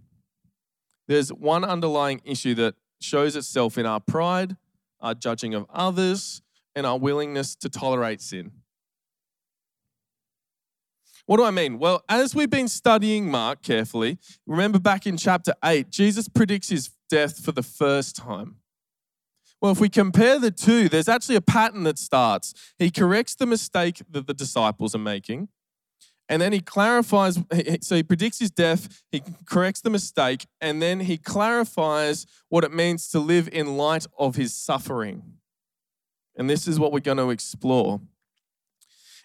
There's 1.09 1.31
one 1.31 1.65
underlying 1.65 2.21
issue 2.25 2.55
that 2.57 2.75
shows 3.01 3.37
itself 3.37 3.77
in 3.77 3.87
our 3.87 4.01
pride, 4.01 4.57
our 5.01 5.15
judging 5.15 5.55
of 5.55 5.67
others, 5.71 6.43
and 6.75 6.87
our 6.87 6.99
willingness 6.99 7.55
to 7.57 7.69
tolerate 7.69 8.21
sin. 8.21 8.53
What 11.27 11.39
do 11.39 11.45
I 11.45 11.51
mean? 11.51 11.79
Well, 11.79 12.03
as 12.09 12.35
we've 12.35 12.51
been 12.51 12.69
studying 12.69 13.31
Mark 13.31 13.63
carefully, 13.63 14.19
remember 14.47 14.79
back 14.79 15.07
in 15.07 15.17
chapter 15.17 15.55
8, 15.65 15.91
Jesus 15.91 16.29
predicts 16.29 16.69
his 16.69 16.91
death 17.09 17.43
for 17.43 17.53
the 17.53 17.63
first 17.63 18.15
time. 18.15 18.57
Well, 19.63 19.73
if 19.73 19.81
we 19.81 19.89
compare 19.89 20.39
the 20.39 20.51
two, 20.51 20.91
there's 20.91 21.09
actually 21.09 21.37
a 21.37 21.41
pattern 21.41 21.85
that 21.85 21.99
starts. 21.99 22.53
He 22.79 22.91
corrects 22.91 23.35
the 23.35 23.47
mistake 23.47 24.03
that 24.11 24.27
the 24.27 24.35
disciples 24.35 24.95
are 24.95 24.99
making, 24.99 25.49
and 26.29 26.43
then 26.43 26.53
he 26.53 26.61
clarifies, 26.61 27.39
so 27.81 27.97
he 27.97 28.03
predicts 28.03 28.39
his 28.39 28.51
death, 28.51 29.03
he 29.11 29.23
corrects 29.47 29.81
the 29.81 29.89
mistake, 29.89 30.47
and 30.61 30.83
then 30.83 31.01
he 31.01 31.17
clarifies 31.17 32.27
what 32.51 32.65
it 32.65 32.75
means 32.75 33.09
to 33.09 33.19
live 33.19 33.49
in 33.51 33.79
light 33.79 34.07
of 34.19 34.37
his 34.37 34.53
suffering. 34.53 35.39
And 36.37 36.51
this 36.51 36.67
is 36.67 36.79
what 36.79 36.93
we're 36.93 37.01
going 37.01 37.19
to 37.19 37.31
explore. 37.31 38.01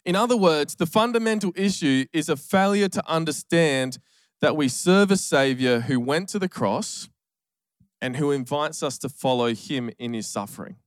In 0.06 0.16
other 0.16 0.38
words, 0.38 0.76
the 0.76 0.86
fundamental 0.86 1.52
issue 1.56 2.06
is 2.14 2.30
a 2.30 2.36
failure 2.36 2.88
to 2.90 3.10
understand 3.10 4.00
that 4.42 4.56
we 4.56 4.70
serve 4.70 5.12
a 5.12 5.18
Savior 5.18 5.82
who 5.82 6.00
went 6.00 6.30
to 6.30 6.40
the 6.40 6.50
cross 6.50 7.10
and 8.02 8.16
who 8.16 8.32
invites 8.32 8.82
us 8.82 8.98
to 9.00 9.10
follow 9.10 9.54
him 9.54 9.92
in 10.00 10.14
his 10.14 10.28
suffering. 10.28 10.78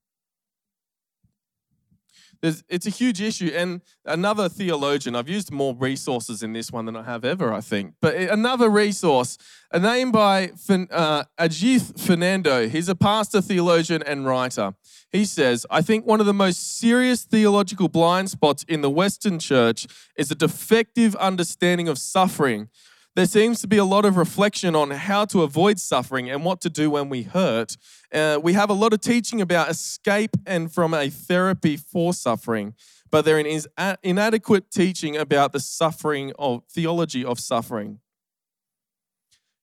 There's, 2.43 2.65
it's 2.69 2.87
a 2.87 2.91
huge 2.91 3.21
issue. 3.21 3.53
And 3.55 3.83
another 4.05 4.49
theologian, 4.49 5.15
I've 5.15 5.29
used 5.29 5.53
more 5.53 5.77
resources 5.77 6.43
in 6.43 6.53
this 6.53 6.73
one 6.73 6.87
than 6.87 6.97
I 6.97 7.05
have 7.05 7.25
ever, 7.25 7.53
I 7.53 7.61
think. 7.61 7.95
But 8.01 8.17
another 8.17 8.69
resource, 8.69 9.39
a 9.71 9.79
name 9.79 10.11
by 10.11 10.51
uh, 10.69 11.25
Ajith 11.39 12.01
Fernando. 12.01 12.69
He's 12.69 12.89
a 12.89 12.97
pastor, 12.97 13.41
theologian, 13.41 14.03
and 14.03 14.27
writer. 14.27 14.75
He 15.13 15.25
says, 15.25 15.65
I 15.71 15.83
think 15.83 16.05
one 16.05 16.19
of 16.19 16.27
the 16.27 16.35
most 16.35 16.79
serious 16.79 17.23
theological 17.23 17.89
blind 17.89 18.31
spots 18.31 18.65
in 18.67 18.81
the 18.81 18.91
Western 18.91 19.39
church 19.39 19.87
is 20.17 20.31
a 20.33 20.35
defective 20.35 21.15
understanding 21.17 21.87
of 21.87 21.97
suffering. 21.97 22.69
There 23.14 23.27
seems 23.27 23.61
to 23.61 23.66
be 23.66 23.77
a 23.77 23.85
lot 23.85 24.07
of 24.07 24.16
reflection 24.16 24.75
on 24.75 24.90
how 24.90 25.27
to 25.27 25.42
avoid 25.42 25.79
suffering 25.79 26.31
and 26.31 26.46
what 26.46 26.62
to 26.62 26.70
do 26.70 26.90
when 26.90 27.11
we 27.11 27.25
hurt. 27.25 27.77
Uh, 28.11 28.40
we 28.42 28.55
have 28.55 28.70
a 28.70 28.75
lot 28.75 28.94
of 28.94 29.03
teaching 29.03 29.42
about 29.42 29.68
escape 29.68 30.35
and 30.46 30.72
from 30.72 30.94
a 30.94 31.11
therapy 31.11 31.77
for 31.77 32.14
suffering, 32.14 32.75
but 33.11 33.27
there 33.27 33.38
is 33.38 33.68
inadequate 34.03 34.70
teaching 34.70 35.18
about 35.18 35.53
the 35.53 35.61
suffering 35.61 36.33
of 36.38 36.62
theology 36.70 37.22
of 37.22 37.38
suffering. 37.38 38.01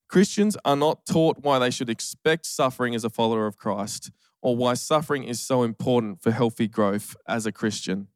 Christians 0.07 0.55
are 0.63 0.75
not 0.75 1.07
taught 1.07 1.39
why 1.39 1.57
they 1.57 1.71
should 1.71 1.89
expect 1.89 2.45
suffering 2.45 2.93
as 2.93 3.03
a 3.03 3.09
follower 3.09 3.47
of 3.47 3.57
Christ 3.57 4.11
or 4.43 4.55
why 4.55 4.75
suffering 4.75 5.23
is 5.23 5.39
so 5.39 5.63
important 5.63 6.21
for 6.21 6.29
healthy 6.29 6.67
growth 6.67 7.15
as 7.27 7.47
a 7.47 7.51
Christian. 7.51 8.09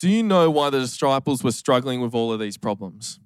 Do 0.00 0.08
you 0.08 0.22
know 0.22 0.50
why 0.50 0.70
the 0.70 0.80
disciples 0.80 1.44
were 1.44 1.52
struggling 1.52 2.00
with 2.00 2.14
all 2.14 2.32
of 2.32 2.40
these 2.40 2.56
problems? 2.56 3.20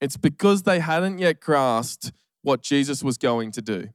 It's 0.00 0.16
because 0.16 0.64
they 0.64 0.80
hadn't 0.80 1.18
yet 1.18 1.40
grasped 1.40 2.12
what 2.42 2.60
Jesus 2.60 3.04
was 3.04 3.16
going 3.16 3.52
to 3.52 3.62
do. 3.62 3.88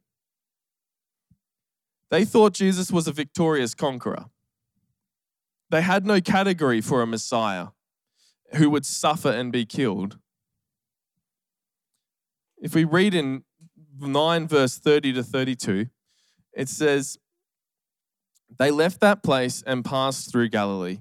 They 2.09 2.25
thought 2.25 2.53
Jesus 2.53 2.91
was 2.91 3.07
a 3.07 3.11
victorious 3.11 3.75
conqueror. 3.75 4.25
They 5.69 5.81
had 5.81 6.05
no 6.05 6.19
category 6.19 6.81
for 6.81 7.01
a 7.01 7.07
Messiah 7.07 7.67
who 8.55 8.69
would 8.69 8.85
suffer 8.85 9.29
and 9.29 9.51
be 9.51 9.65
killed. 9.65 10.17
If 12.57 12.75
we 12.75 12.83
read 12.83 13.13
in 13.13 13.43
9, 13.99 14.47
verse 14.47 14.77
30 14.77 15.13
to 15.13 15.23
32, 15.23 15.87
it 16.53 16.67
says, 16.67 17.17
They 18.57 18.71
left 18.71 18.99
that 19.01 19.23
place 19.23 19.63
and 19.65 19.83
passed 19.83 20.31
through 20.31 20.49
Galilee. 20.49 20.99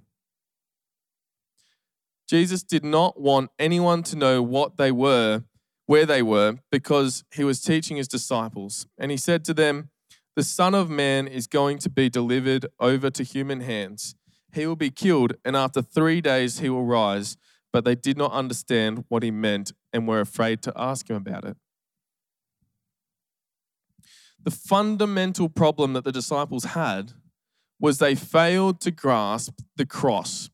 Jesus 2.28 2.62
did 2.62 2.84
not 2.84 3.20
want 3.20 3.50
anyone 3.58 4.02
to 4.04 4.16
know 4.16 4.42
what 4.42 4.76
they 4.76 4.92
were, 4.92 5.44
where 5.86 6.06
they 6.06 6.22
were, 6.22 6.58
because 6.70 7.24
he 7.34 7.42
was 7.42 7.60
teaching 7.60 7.96
his 7.96 8.08
disciples. 8.08 8.86
And 8.96 9.10
he 9.10 9.16
said 9.16 9.44
to 9.46 9.54
them, 9.54 9.90
The 10.36 10.44
Son 10.44 10.74
of 10.74 10.88
Man 10.88 11.26
is 11.26 11.46
going 11.46 11.78
to 11.78 11.90
be 11.90 12.08
delivered 12.08 12.66
over 12.78 13.10
to 13.10 13.24
human 13.24 13.60
hands. 13.60 14.14
He 14.52 14.66
will 14.66 14.76
be 14.76 14.90
killed, 14.90 15.34
and 15.44 15.56
after 15.56 15.82
three 15.82 16.20
days 16.20 16.60
he 16.60 16.68
will 16.68 16.84
rise 16.84 17.36
but 17.72 17.84
they 17.84 17.94
did 17.94 18.16
not 18.16 18.32
understand 18.32 19.04
what 19.08 19.22
he 19.22 19.30
meant 19.30 19.72
and 19.92 20.06
were 20.06 20.20
afraid 20.20 20.62
to 20.62 20.72
ask 20.76 21.08
him 21.08 21.16
about 21.16 21.44
it. 21.44 21.56
The 24.42 24.50
fundamental 24.50 25.48
problem 25.48 25.92
that 25.92 26.04
the 26.04 26.12
disciples 26.12 26.64
had 26.64 27.12
was 27.80 27.98
they 27.98 28.14
failed 28.14 28.80
to 28.82 28.90
grasp 28.90 29.60
the 29.76 29.86
cross. 29.86 30.50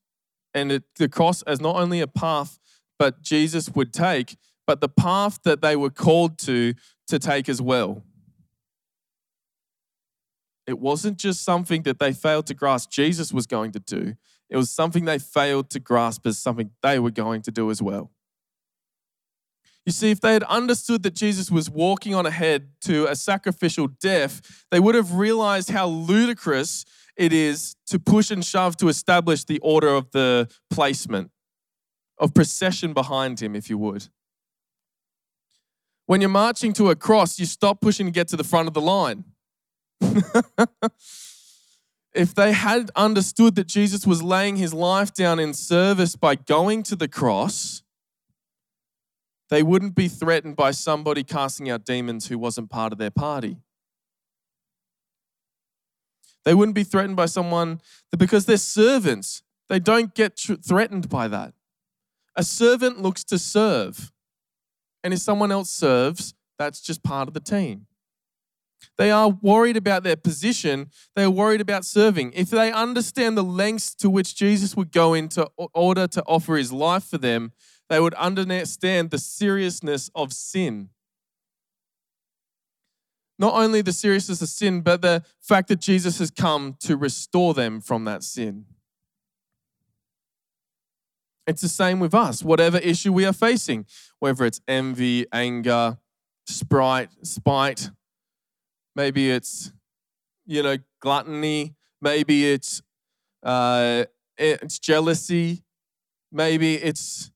And 0.55 0.73
it, 0.73 0.85
the 0.99 1.09
cross 1.09 1.43
as 1.43 1.61
not 1.61 1.77
only 1.77 2.01
a 2.01 2.07
path 2.07 2.59
but 2.99 3.23
Jesus 3.23 3.69
would 3.75 3.93
take, 3.93 4.37
but 4.67 4.81
the 4.81 4.89
path 4.89 5.41
that 5.45 5.61
they 5.61 5.77
were 5.77 5.91
called 5.91 6.39
to 6.41 6.75
to 7.09 7.19
take 7.19 7.49
as 7.49 7.63
well. 7.63 8.03
It 10.67 10.81
wasn't 10.81 11.19
just 11.19 11.45
something 11.45 11.83
that 11.83 12.01
they 12.01 12.13
failed 12.13 12.47
to 12.49 12.55
grasp 12.55 12.91
Jesus 12.91 13.33
was 13.33 13.47
going 13.47 13.73
to 13.73 13.81
do, 13.81 14.15
it 14.49 14.57
was 14.57 14.71
something 14.71 15.05
they 15.05 15.19
failed 15.19 15.71
to 15.71 15.81
grasp 15.81 16.27
as 16.27 16.39
something 16.39 16.71
they 16.83 16.99
were 16.99 17.11
going 17.11 17.43
to 17.43 17.51
do 17.51 17.71
as 17.71 17.83
well. 17.83 18.11
You 19.85 19.93
see, 19.93 20.11
if 20.11 20.21
they 20.21 20.33
had 20.33 20.43
understood 20.45 21.05
that 21.05 21.15
Jesus 21.15 21.49
was 21.49 21.71
walking 21.71 22.13
on 22.13 22.27
ahead 22.27 22.71
to 22.83 23.07
a 23.07 23.15
sacrificial 23.15 23.87
death, 23.87 24.65
they 24.73 24.81
would 24.81 24.97
have 24.97 25.15
realized 25.15 25.71
how 25.71 25.87
ludicrous 25.87 26.85
it 27.17 27.33
is 27.33 27.77
to 27.87 27.99
push 27.99 28.31
and 28.31 28.45
shove 28.45 28.77
to 28.77 28.89
establish 28.89 29.45
the 29.45 29.59
order 29.61 29.89
of 29.89 30.11
the 30.11 30.49
placement, 30.71 31.31
of 32.19 32.35
procession 32.35 32.93
behind 32.93 33.41
him, 33.41 33.57
if 33.57 33.71
you 33.71 33.79
would. 33.79 34.09
When 36.07 36.21
you're 36.21 36.31
marching 36.31 36.73
to 36.75 36.91
a 36.91 36.97
cross, 36.97 37.39
you 37.39 37.47
stop 37.47 37.81
pushing 37.81 38.07
to 38.07 38.13
get 38.13 38.29
to 38.29 38.37
the 38.37 38.45
front 38.45 38.69
of 38.69 38.75
the 38.75 38.81
line. 38.81 39.25
if 42.15 42.35
they 42.35 42.53
had 42.53 42.91
understood 42.95 43.57
that 43.57 43.67
Jesus 43.67 44.07
was 44.07 44.23
laying 44.23 44.57
his 44.57 44.73
life 44.73 45.13
down 45.13 45.41
in 45.41 45.53
service 45.53 46.15
by 46.15 46.35
going 46.35 46.83
to 46.85 46.97
the 46.97 47.09
cross, 47.09 47.83
they 49.49 49.63
wouldn't 49.63 49.95
be 49.95 50.09
threatened 50.09 50.57
by 50.57 50.71
somebody 50.71 51.25
casting 51.25 51.71
out 51.71 51.85
demons 51.85 52.29
who 52.29 52.39
wasn't 52.39 52.71
part 52.71 52.93
of 52.93 52.99
their 52.99 53.11
party. 53.11 53.59
They 56.47 56.55
wouldn't 56.55 56.77
be 56.77 56.85
threatened 56.85 57.17
by 57.17 57.27
someone 57.27 57.81
that 58.13 58.19
because 58.19 58.47
they're 58.47 58.57
servants, 58.57 59.43
they 59.69 59.81
don't 59.81 60.15
get 60.15 60.39
threatened 60.39 61.09
by 61.09 61.27
that. 61.27 61.53
A 62.37 62.45
servant 62.45 63.03
looks 63.03 63.25
to 63.25 63.39
serve. 63.39 64.13
And 65.03 65.13
if 65.13 65.19
someone 65.19 65.51
else 65.51 65.71
serves, 65.71 66.35
that's 66.57 66.81
just 66.81 67.03
part 67.03 67.27
of 67.27 67.35
the 67.35 67.41
team. 67.41 67.87
They 68.97 69.11
are 69.11 69.29
worried 69.29 69.77
about 69.77 70.05
their 70.05 70.17
position. 70.17 70.91
They 71.17 71.25
are 71.25 71.31
worried 71.31 71.61
about 71.61 71.85
serving. 71.85 72.33
If 72.33 72.51
they 72.51 72.71
understand 72.71 73.37
the 73.37 73.43
lengths 73.43 73.93
to 73.97 74.09
which 74.09 74.37
Jesus 74.37 74.77
would 74.77 74.93
go 74.93 75.15
into 75.15 75.51
order 75.75 76.07
to 76.07 76.23
offer 76.27 76.57
his 76.57 76.73
life 76.73 77.05
for 77.05 77.19
them, 77.19 77.53
they 77.89 77.99
would 77.99 78.15
understand 78.15 79.11
the 79.11 79.19
seriousness 79.19 80.11
of 80.15 80.33
sin. 80.33 80.91
Not 83.39 83.55
only 83.55 83.83
the 83.83 83.93
seriousness 83.93 84.41
of 84.41 84.49
sin, 84.49 84.81
but 84.81 85.03
the 85.03 85.23
fact 85.41 85.69
that 85.69 85.81
Jesus 85.81 86.19
has 86.19 86.31
come 86.31 86.77
to 86.81 86.97
restore 86.97 87.55
them 87.55 87.81
from 87.81 88.05
that 88.05 88.23
sin. 88.23 88.65
It's 91.47 91.63
the 91.63 91.69
same 91.69 92.01
with 92.01 92.15
us, 92.15 92.43
whatever 92.43 92.79
issue 92.79 93.13
we 93.13 93.25
are 93.25 93.33
facing, 93.33 93.87
whether 94.19 94.45
it's 94.45 94.61
envy, 94.67 95.27
anger, 95.33 95.99
sprite, 96.47 97.11
spite, 97.23 97.91
Maybe 98.97 99.31
it's, 99.31 99.73
you 100.47 100.63
know, 100.63 100.79
gluttony. 101.01 101.75
Maybe 102.01 102.51
it's 102.51 102.81
uh, 103.43 104.07
it's 104.39 104.79
jealousy. 104.79 105.63
Maybe 106.33 106.77
it's, 106.77 107.31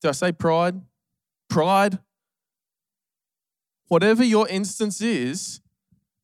did 0.00 0.08
I 0.08 0.12
say 0.12 0.32
pride? 0.32 0.80
Pride. 1.50 1.98
Whatever 3.88 4.24
your 4.24 4.48
instance 4.48 5.00
is, 5.00 5.60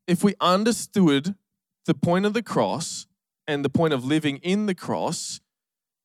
if 0.06 0.24
we 0.24 0.34
understood 0.40 1.34
the 1.86 1.94
point 1.94 2.26
of 2.26 2.34
the 2.34 2.42
cross 2.42 3.06
and 3.46 3.64
the 3.64 3.70
point 3.70 3.94
of 3.94 4.04
living 4.04 4.38
in 4.38 4.66
the 4.66 4.74
cross, 4.74 5.40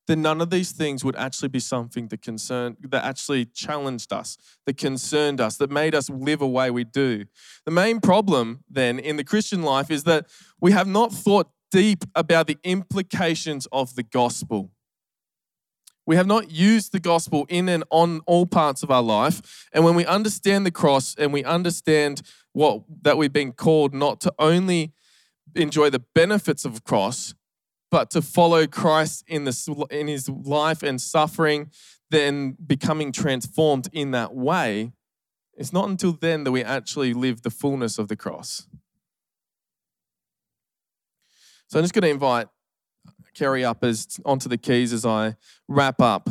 then 0.06 0.22
none 0.22 0.40
of 0.40 0.50
these 0.50 0.72
things 0.72 1.04
would 1.04 1.16
actually 1.16 1.48
be 1.48 1.58
something 1.58 2.08
that 2.08 2.22
concerned 2.22 2.76
that 2.80 3.04
actually 3.04 3.44
challenged 3.44 4.12
us, 4.12 4.36
that 4.64 4.76
concerned 4.76 5.40
us, 5.40 5.56
that 5.56 5.70
made 5.70 5.94
us 5.94 6.08
live 6.08 6.40
a 6.40 6.46
way 6.46 6.70
we 6.70 6.84
do. 6.84 7.24
The 7.64 7.72
main 7.72 8.00
problem 8.00 8.62
then 8.70 8.98
in 8.98 9.16
the 9.16 9.24
Christian 9.24 9.62
life 9.62 9.90
is 9.90 10.04
that 10.04 10.26
we 10.60 10.72
have 10.72 10.86
not 10.86 11.12
thought 11.12 11.50
deep 11.70 12.04
about 12.14 12.46
the 12.46 12.58
implications 12.62 13.66
of 13.72 13.96
the 13.96 14.04
gospel. 14.04 14.70
We 16.06 16.14
have 16.16 16.26
not 16.26 16.52
used 16.52 16.92
the 16.92 17.00
gospel 17.00 17.46
in 17.48 17.68
and 17.68 17.82
on 17.90 18.20
all 18.26 18.46
parts 18.46 18.84
of 18.84 18.90
our 18.90 19.02
life. 19.02 19.66
And 19.72 19.84
when 19.84 19.96
we 19.96 20.06
understand 20.06 20.64
the 20.64 20.70
cross 20.70 21.16
and 21.18 21.32
we 21.32 21.42
understand 21.42 22.22
what 22.52 22.82
that 23.02 23.18
we've 23.18 23.32
been 23.32 23.52
called 23.52 23.92
not 23.92 24.20
to 24.22 24.32
only 24.38 24.92
enjoy 25.56 25.90
the 25.90 25.98
benefits 26.14 26.64
of 26.64 26.76
a 26.76 26.80
cross, 26.80 27.34
but 27.90 28.10
to 28.10 28.22
follow 28.22 28.66
Christ 28.66 29.24
in, 29.26 29.44
the, 29.44 29.86
in 29.90 30.06
his 30.06 30.28
life 30.28 30.82
and 30.82 31.00
suffering, 31.00 31.70
then 32.10 32.56
becoming 32.64 33.10
transformed 33.10 33.88
in 33.92 34.12
that 34.12 34.34
way, 34.34 34.92
it's 35.54 35.72
not 35.72 35.88
until 35.88 36.12
then 36.12 36.44
that 36.44 36.52
we 36.52 36.62
actually 36.62 37.14
live 37.14 37.42
the 37.42 37.50
fullness 37.50 37.98
of 37.98 38.08
the 38.08 38.16
cross. 38.16 38.68
So 41.68 41.78
I'm 41.78 41.84
just 41.84 41.94
going 41.94 42.02
to 42.02 42.10
invite 42.10 42.46
Kerry 43.36 43.64
up 43.64 43.84
as 43.84 44.18
onto 44.24 44.48
the 44.48 44.56
keys 44.56 44.92
as 44.92 45.04
I 45.04 45.36
wrap 45.68 46.00
up. 46.00 46.30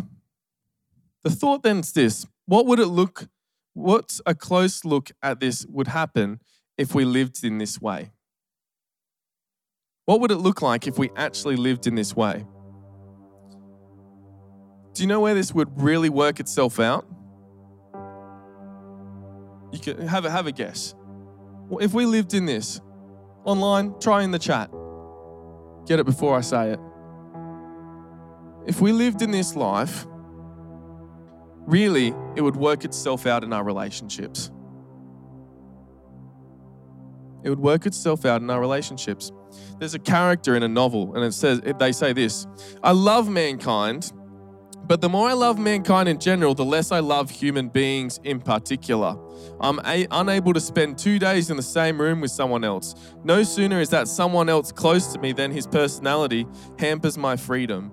The 1.23 1.29
thought 1.29 1.61
then 1.61 1.79
is 1.79 1.91
this: 1.91 2.25
What 2.47 2.65
would 2.65 2.79
it 2.79 2.87
look? 2.87 3.27
What 3.73 4.19
a 4.25 4.33
close 4.33 4.83
look 4.83 5.11
at 5.21 5.39
this 5.39 5.65
would 5.67 5.87
happen 5.87 6.39
if 6.77 6.95
we 6.95 7.05
lived 7.05 7.43
in 7.43 7.59
this 7.59 7.79
way? 7.79 8.11
What 10.05 10.19
would 10.21 10.31
it 10.31 10.37
look 10.37 10.61
like 10.61 10.87
if 10.87 10.97
we 10.97 11.09
actually 11.15 11.57
lived 11.57 11.85
in 11.85 11.95
this 11.95 12.15
way? 12.15 12.45
Do 14.93 15.03
you 15.03 15.07
know 15.07 15.19
where 15.19 15.35
this 15.35 15.53
would 15.53 15.81
really 15.81 16.09
work 16.09 16.39
itself 16.39 16.79
out? 16.79 17.05
You 19.73 19.79
can 19.79 20.07
have 20.07 20.25
a, 20.25 20.31
have 20.31 20.47
a 20.47 20.51
guess. 20.51 20.95
If 21.81 21.93
we 21.93 22.05
lived 22.05 22.33
in 22.33 22.45
this 22.45 22.79
online, 23.43 23.93
try 23.99 24.23
in 24.23 24.31
the 24.31 24.39
chat. 24.39 24.71
Get 25.85 25.99
it 25.99 26.05
before 26.05 26.37
I 26.37 26.41
say 26.41 26.71
it. 26.71 26.79
If 28.65 28.81
we 28.81 28.91
lived 28.91 29.21
in 29.21 29.31
this 29.31 29.55
life, 29.55 30.05
really, 31.65 32.13
it 32.35 32.41
would 32.41 32.55
work 32.55 32.83
itself 32.83 33.25
out 33.25 33.43
in 33.43 33.53
our 33.53 33.63
relationships. 33.63 34.51
It 37.43 37.49
would 37.49 37.59
work 37.59 37.85
itself 37.85 38.25
out 38.25 38.41
in 38.41 38.49
our 38.49 38.59
relationships. 38.59 39.31
There's 39.77 39.93
a 39.93 39.99
character 39.99 40.55
in 40.55 40.63
a 40.63 40.67
novel, 40.67 41.13
and 41.15 41.23
it 41.23 41.33
says 41.33 41.61
they 41.79 41.91
say 41.91 42.11
this: 42.11 42.47
"I 42.83 42.91
love 42.91 43.29
mankind, 43.29 44.11
but 44.87 44.99
the 45.01 45.09
more 45.09 45.29
I 45.29 45.33
love 45.33 45.59
mankind 45.59 46.09
in 46.09 46.19
general, 46.19 46.55
the 46.55 46.65
less 46.65 46.91
I 46.91 47.01
love 47.01 47.29
human 47.29 47.69
beings 47.69 48.19
in 48.23 48.39
particular. 48.39 49.15
I'm 49.59 49.79
a- 49.85 50.07
unable 50.09 50.53
to 50.53 50.59
spend 50.59 50.97
two 50.97 51.19
days 51.19 51.51
in 51.51 51.57
the 51.57 51.63
same 51.63 52.01
room 52.01 52.19
with 52.19 52.31
someone 52.31 52.63
else. 52.63 52.95
No 53.23 53.43
sooner 53.43 53.79
is 53.79 53.89
that 53.89 54.07
someone 54.07 54.49
else 54.49 54.71
close 54.71 55.13
to 55.13 55.19
me 55.19 55.31
than 55.31 55.51
his 55.51 55.67
personality 55.67 56.47
hampers 56.79 57.15
my 57.15 57.35
freedom." 57.35 57.91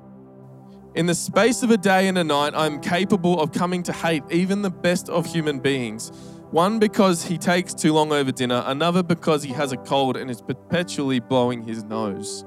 In 0.95 1.07
the 1.07 1.15
space 1.15 1.63
of 1.63 1.71
a 1.71 1.79
day 1.79 2.07
and 2.07 2.19
a 2.19 2.25
night, 2.25 2.53
I'm 2.55 2.79
capable 2.79 3.41
of 3.41 3.53
coming 3.53 3.83
to 3.85 3.93
hate 3.93 4.25
even 4.31 4.61
the 4.61 4.71
best 4.71 5.09
of 5.09 5.25
human 5.25 5.59
beings. 5.59 6.13
One 6.51 6.79
because 6.79 7.25
he 7.25 7.39
takes 7.39 7.73
too 7.73 7.95
long 7.95 8.13
over 8.13 8.31
dinner, 8.31 8.63
another 8.67 9.03
because 9.03 9.43
he 9.43 9.55
has 9.55 9.73
a 9.73 9.79
cold 9.79 10.19
and 10.19 10.31
is 10.31 10.43
perpetually 10.43 11.19
blowing 11.19 11.63
his 11.63 11.83
nose. 11.83 12.45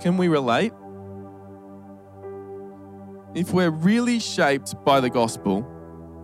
Can 0.00 0.18
we 0.18 0.28
relate? 0.28 0.72
If 3.34 3.54
we're 3.54 3.70
really 3.70 4.20
shaped 4.20 4.74
by 4.84 5.00
the 5.00 5.08
gospel, 5.08 5.66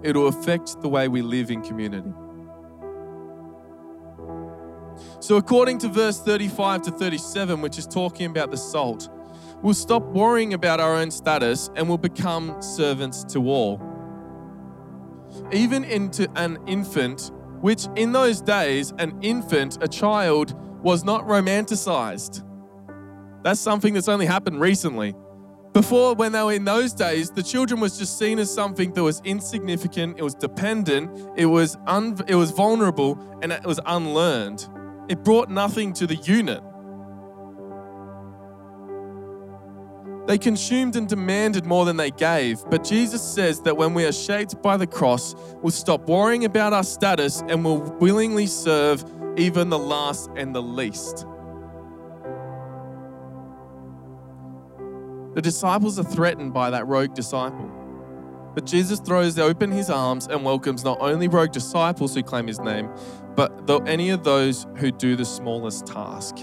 it'll 0.03 0.27
affect 0.27 0.83
the 0.83 0.89
way 0.89 1.09
we 1.09 1.23
live 1.23 1.51
in 1.51 1.63
community. 1.63 2.13
So, 5.21 5.37
according 5.37 5.79
to 5.79 5.89
verse 5.89 6.21
35 6.21 6.83
to 6.83 6.91
37, 6.91 7.63
which 7.63 7.79
is 7.79 7.87
talking 7.87 8.27
about 8.27 8.51
the 8.51 8.59
salt, 8.59 9.09
We'll 9.65 9.73
stop 9.73 10.03
worrying 10.03 10.53
about 10.53 10.79
our 10.79 10.95
own 10.95 11.11
status 11.11 11.71
and 11.75 11.89
we'll 11.89 11.97
become 11.97 12.61
servants 12.61 13.25
to 13.33 13.49
all. 13.49 13.81
Even 15.53 15.85
into 15.85 16.29
an 16.37 16.59
infant, 16.67 17.33
which 17.63 17.87
in 17.97 18.13
those 18.13 18.43
days, 18.43 18.93
an 18.99 19.19
infant, 19.23 19.79
a 19.81 19.89
child, 19.89 20.55
was 20.83 21.03
not 21.03 21.27
romanticized. 21.27 22.45
That's 23.43 23.59
something 23.59 23.95
that's 23.95 24.07
only 24.07 24.27
happened 24.27 24.61
recently. 24.61 25.15
Before, 25.73 26.15
when 26.15 26.33
they 26.33 26.43
were 26.43 26.53
in 26.53 26.67
those 26.67 26.93
days, 26.93 27.31
the 27.31 27.43
children 27.43 27.81
was 27.81 27.99
just 27.99 28.19
seen 28.19 28.39
as 28.39 28.53
something 28.53 28.93
that 28.93 29.03
was 29.03 29.23
insignificant, 29.25 30.19
it 30.19 30.23
was 30.23 30.35
dependent, 30.35 31.11
it 31.39 31.47
was, 31.47 31.79
un- 31.87 32.19
it 32.29 32.35
was 32.35 32.51
vulnerable, 32.51 33.19
and 33.41 33.51
it 33.51 33.65
was 33.65 33.81
unlearned. 33.87 34.69
It 35.09 35.25
brought 35.25 35.49
nothing 35.49 35.95
to 35.95 36.07
the 36.07 36.17
unit. 36.17 36.63
They 40.35 40.39
consumed 40.39 40.97
and 40.97 41.09
demanded 41.09 41.65
more 41.65 41.85
than 41.85 41.97
they 41.97 42.11
gave. 42.11 42.65
But 42.69 42.83
Jesus 42.83 43.23
says 43.23 43.61
that 43.61 43.77
when 43.77 43.95
we 43.95 44.05
are 44.05 44.11
shaped 44.11 44.61
by 44.61 44.77
the 44.77 44.85
cross, 44.85 45.37
we'll 45.63 45.71
stop 45.71 46.09
worrying 46.09 46.45
about 46.45 46.73
our 46.73 46.83
status 46.83 47.45
and 47.47 47.65
we'll 47.65 47.79
willingly 48.01 48.49
serve 48.49 49.05
even 49.37 49.71
the 49.71 49.79
last 49.79 50.29
and 50.35 50.53
the 50.53 50.61
least. 50.61 51.25
The 55.37 55.41
disciples 55.41 56.01
are 56.01 56.03
threatened 56.03 56.53
by 56.53 56.69
that 56.71 56.85
rogue 56.89 57.15
disciple. 57.15 57.71
But 58.57 58.67
Jesus 58.67 58.99
throws 58.99 59.39
open 59.39 59.71
his 59.71 59.89
arms 59.89 60.27
and 60.27 60.45
welcomes 60.45 60.83
not 60.83 60.99
only 61.01 61.29
rogue 61.29 61.53
disciples 61.53 62.13
who 62.13 62.25
claim 62.25 62.49
his 62.49 62.59
name, 62.59 62.91
but 63.37 63.71
any 63.87 64.11
of 64.11 64.25
those 64.25 64.67
who 64.79 64.91
do 64.91 65.15
the 65.15 65.25
smallest 65.25 65.87
task, 65.87 66.39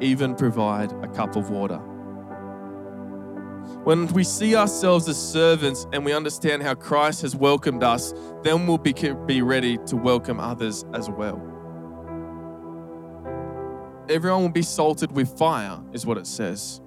even 0.00 0.34
provide 0.34 0.90
a 1.04 1.06
cup 1.06 1.36
of 1.36 1.50
water. 1.50 1.80
When 3.86 4.08
we 4.08 4.24
see 4.24 4.56
ourselves 4.56 5.08
as 5.08 5.16
servants 5.16 5.86
and 5.92 6.04
we 6.04 6.12
understand 6.12 6.60
how 6.60 6.74
Christ 6.74 7.22
has 7.22 7.36
welcomed 7.36 7.84
us, 7.84 8.12
then 8.42 8.66
we'll 8.66 8.78
be, 8.78 8.92
be 9.26 9.42
ready 9.42 9.78
to 9.86 9.94
welcome 9.94 10.40
others 10.40 10.84
as 10.92 11.08
well. 11.08 11.36
Everyone 14.08 14.42
will 14.42 14.48
be 14.48 14.62
salted 14.62 15.12
with 15.12 15.38
fire, 15.38 15.78
is 15.92 16.04
what 16.04 16.18
it 16.18 16.26
says. 16.26 16.80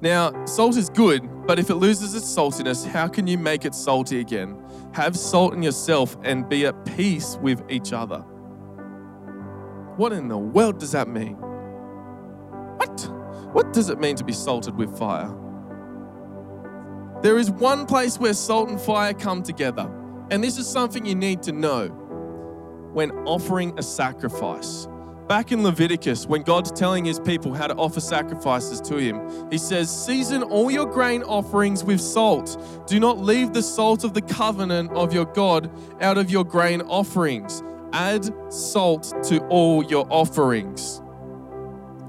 Now, 0.00 0.46
salt 0.46 0.78
is 0.78 0.88
good, 0.88 1.28
but 1.46 1.58
if 1.58 1.68
it 1.68 1.74
loses 1.74 2.14
its 2.14 2.24
saltiness, 2.24 2.86
how 2.86 3.06
can 3.06 3.26
you 3.26 3.36
make 3.36 3.66
it 3.66 3.74
salty 3.74 4.20
again? 4.20 4.58
Have 4.94 5.14
salt 5.14 5.52
in 5.52 5.62
yourself 5.62 6.16
and 6.22 6.48
be 6.48 6.64
at 6.64 6.86
peace 6.86 7.36
with 7.42 7.62
each 7.68 7.92
other. 7.92 8.20
What 9.98 10.14
in 10.14 10.28
the 10.28 10.38
world 10.38 10.80
does 10.80 10.92
that 10.92 11.06
mean? 11.06 11.34
What? 12.78 12.98
What 13.52 13.74
does 13.74 13.90
it 13.90 14.00
mean 14.00 14.16
to 14.16 14.24
be 14.24 14.32
salted 14.32 14.74
with 14.74 14.98
fire? 14.98 15.36
There 17.22 17.38
is 17.38 17.50
one 17.50 17.86
place 17.86 18.18
where 18.18 18.34
salt 18.34 18.68
and 18.68 18.80
fire 18.80 19.14
come 19.14 19.42
together. 19.42 19.90
And 20.30 20.42
this 20.42 20.58
is 20.58 20.68
something 20.68 21.06
you 21.06 21.14
need 21.14 21.42
to 21.44 21.52
know 21.52 21.88
when 22.92 23.10
offering 23.26 23.78
a 23.78 23.82
sacrifice. 23.82 24.88
Back 25.28 25.50
in 25.50 25.64
Leviticus, 25.64 26.26
when 26.26 26.42
God's 26.42 26.70
telling 26.70 27.04
his 27.04 27.18
people 27.18 27.52
how 27.52 27.66
to 27.66 27.74
offer 27.74 28.00
sacrifices 28.00 28.80
to 28.82 28.96
him, 28.96 29.50
he 29.50 29.58
says, 29.58 29.90
Season 29.90 30.42
all 30.42 30.70
your 30.70 30.86
grain 30.86 31.22
offerings 31.24 31.82
with 31.82 32.00
salt. 32.00 32.56
Do 32.86 33.00
not 33.00 33.18
leave 33.18 33.52
the 33.52 33.62
salt 33.62 34.04
of 34.04 34.14
the 34.14 34.22
covenant 34.22 34.92
of 34.92 35.12
your 35.12 35.24
God 35.24 35.70
out 36.00 36.16
of 36.16 36.30
your 36.30 36.44
grain 36.44 36.80
offerings. 36.82 37.62
Add 37.92 38.30
salt 38.52 39.12
to 39.24 39.40
all 39.48 39.82
your 39.84 40.06
offerings. 40.10 41.02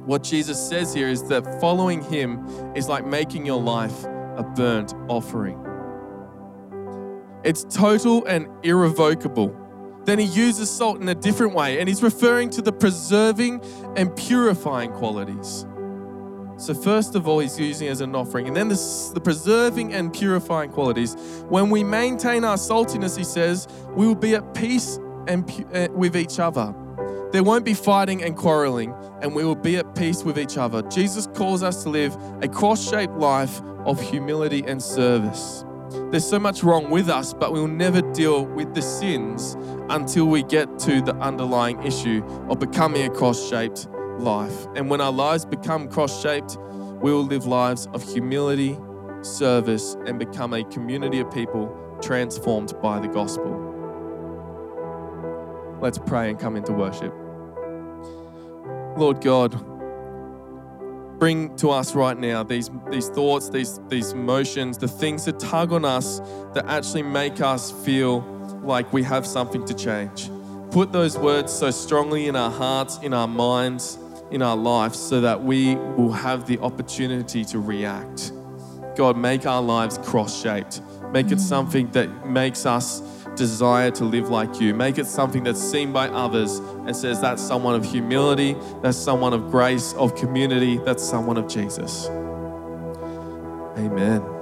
What 0.06 0.24
Jesus 0.24 0.60
says 0.70 0.94
here 0.94 1.10
is 1.10 1.28
that 1.30 1.60
following 1.60 2.04
him 2.04 2.46
is 2.76 2.88
like 2.88 3.06
making 3.06 3.46
your 3.46 3.60
life 3.60 4.06
a 4.38 4.44
burnt 4.44 4.94
offering. 5.08 5.60
It's 7.44 7.64
total 7.64 8.26
and 8.26 8.48
irrevocable. 8.64 9.56
Then 10.06 10.20
he 10.20 10.26
uses 10.26 10.70
salt 10.70 11.02
in 11.02 11.10
a 11.10 11.16
different 11.16 11.54
way, 11.54 11.80
and 11.80 11.90
he's 11.90 12.02
referring 12.02 12.50
to 12.52 12.62
the 12.62 12.72
preserving 12.72 13.62
and 13.96 14.16
purifying 14.16 14.92
qualities. 14.92 15.66
So, 16.58 16.74
first 16.74 17.14
of 17.14 17.28
all, 17.28 17.40
he's 17.40 17.60
using 17.60 17.88
it 17.88 17.92
as 17.92 18.02
an 18.02 18.16
offering. 18.16 18.48
And 18.48 18.56
then 18.56 18.68
the, 18.68 19.12
the 19.14 19.22
preserving 19.22 19.94
and 19.94 20.12
purifying 20.12 20.72
qualities. 20.72 21.16
When 21.50 21.70
we 21.70 21.84
maintain 21.84 22.44
our 22.44 22.56
saltiness, 22.56 23.16
he 23.16 23.24
says, 23.24 23.68
we 23.92 24.08
will 24.08 24.16
be 24.16 24.34
at 24.36 24.54
peace 24.56 24.98
and 25.28 25.50
uh, 25.74 25.88
with 25.92 26.16
each 26.16 26.40
other. 26.40 26.74
There 27.32 27.44
won't 27.44 27.66
be 27.66 27.74
fighting 27.74 28.24
and 28.24 28.36
quarreling, 28.36 28.94
and 29.22 29.36
we 29.36 29.44
will 29.44 29.56
be 29.56 29.76
at 29.78 29.96
peace 29.96 30.24
with 30.24 30.40
each 30.40 30.58
other. 30.58 30.82
Jesus 30.84 31.28
calls 31.34 31.62
us 31.62 31.84
to 31.84 31.90
live 31.90 32.16
a 32.42 32.48
cross 32.48 32.90
shaped 32.90 33.14
life 33.14 33.62
of 33.86 34.00
humility 34.02 34.64
and 34.66 34.82
service. 34.82 35.66
There's 36.12 36.28
so 36.28 36.40
much 36.40 36.64
wrong 36.64 36.90
with 36.90 37.10
us, 37.10 37.34
but 37.34 37.52
we'll 37.52 37.68
never 37.68 38.02
deal 38.14 38.46
with 38.46 38.74
the 38.74 38.82
sins 38.82 39.58
until 39.90 40.26
we 40.26 40.44
get 40.44 40.80
to 40.80 41.02
the 41.02 41.16
underlying 41.16 41.84
issue 41.84 42.24
of 42.50 42.60
becoming 42.60 43.06
a 43.06 43.10
cross 43.10 43.50
shaped 43.50 43.88
life. 44.20 44.66
And 44.76 44.90
when 44.90 45.02
our 45.02 45.12
lives 45.12 45.46
become 45.46 45.90
cross 45.90 46.22
shaped, 46.22 46.58
we 47.02 47.12
will 47.12 47.26
live 47.26 47.46
lives 47.46 47.88
of 47.94 48.04
humility, 48.04 48.78
service, 49.22 49.98
and 50.06 50.18
become 50.18 50.54
a 50.54 50.64
community 50.66 51.20
of 51.20 51.30
people 51.32 51.76
transformed 52.02 52.74
by 52.82 53.00
the 53.00 53.08
gospel. 53.08 53.67
Let's 55.80 55.98
pray 55.98 56.30
and 56.30 56.40
come 56.40 56.56
into 56.56 56.74
worship. 56.74 57.14
Lord 58.98 59.22
God, 59.22 59.52
bring 61.20 61.56
to 61.58 61.70
us 61.70 61.96
right 61.96 62.18
now 62.18 62.44
these, 62.44 62.70
these 62.90 63.10
thoughts, 63.10 63.50
these, 63.50 63.80
these 63.88 64.12
emotions, 64.12 64.78
the 64.78 64.88
things 64.88 65.26
that 65.26 65.40
tug 65.40 65.72
on 65.72 65.86
us 65.86 66.20
that 66.54 66.66
actually 66.68 67.04
make 67.04 67.42
us 67.42 67.72
feel 67.86 68.22
like 68.64 68.92
we 68.92 69.04
have 69.04 69.26
something 69.26 69.66
to 69.66 69.74
change. 69.74 70.30
Put 70.72 70.92
those 70.92 71.18
words 71.18 71.54
so 71.54 71.72
strongly 71.72 72.28
in 72.28 72.36
our 72.36 72.52
hearts, 72.52 72.98
in 73.04 73.14
our 73.14 73.28
minds, 73.28 73.98
in 74.32 74.42
our 74.42 74.58
lives, 74.58 75.00
so 75.00 75.22
that 75.22 75.44
we 75.44 75.76
will 75.76 76.12
have 76.12 76.48
the 76.48 76.60
opportunity 76.60 77.46
to 77.46 77.60
react. 77.60 78.32
God, 78.96 79.16
make 79.16 79.46
our 79.46 79.62
lives 79.62 80.00
cross 80.00 80.42
shaped. 80.42 80.82
Make 81.12 81.32
it 81.32 81.40
something 81.40 81.90
that 81.92 82.28
makes 82.28 82.66
us 82.66 83.02
desire 83.38 83.92
to 83.92 84.04
live 84.04 84.30
like 84.30 84.60
you. 84.60 84.74
Make 84.74 84.98
it 84.98 85.06
something 85.06 85.44
that's 85.44 85.62
seen 85.62 85.94
by 85.94 86.10
others 86.10 86.58
and 86.58 86.96
says 86.96 87.22
that's 87.22 87.42
someone 87.42 87.76
of 87.76 87.86
humility, 87.86 88.58
that's 88.82 88.98
someone 88.98 89.34
of 89.34 89.50
grace, 89.52 89.94
of 89.94 90.16
community, 90.16 90.78
that's 90.80 91.04
someone 91.04 91.38
of 91.38 91.48
Jesus. 91.48 92.08
Amen. 93.78 94.37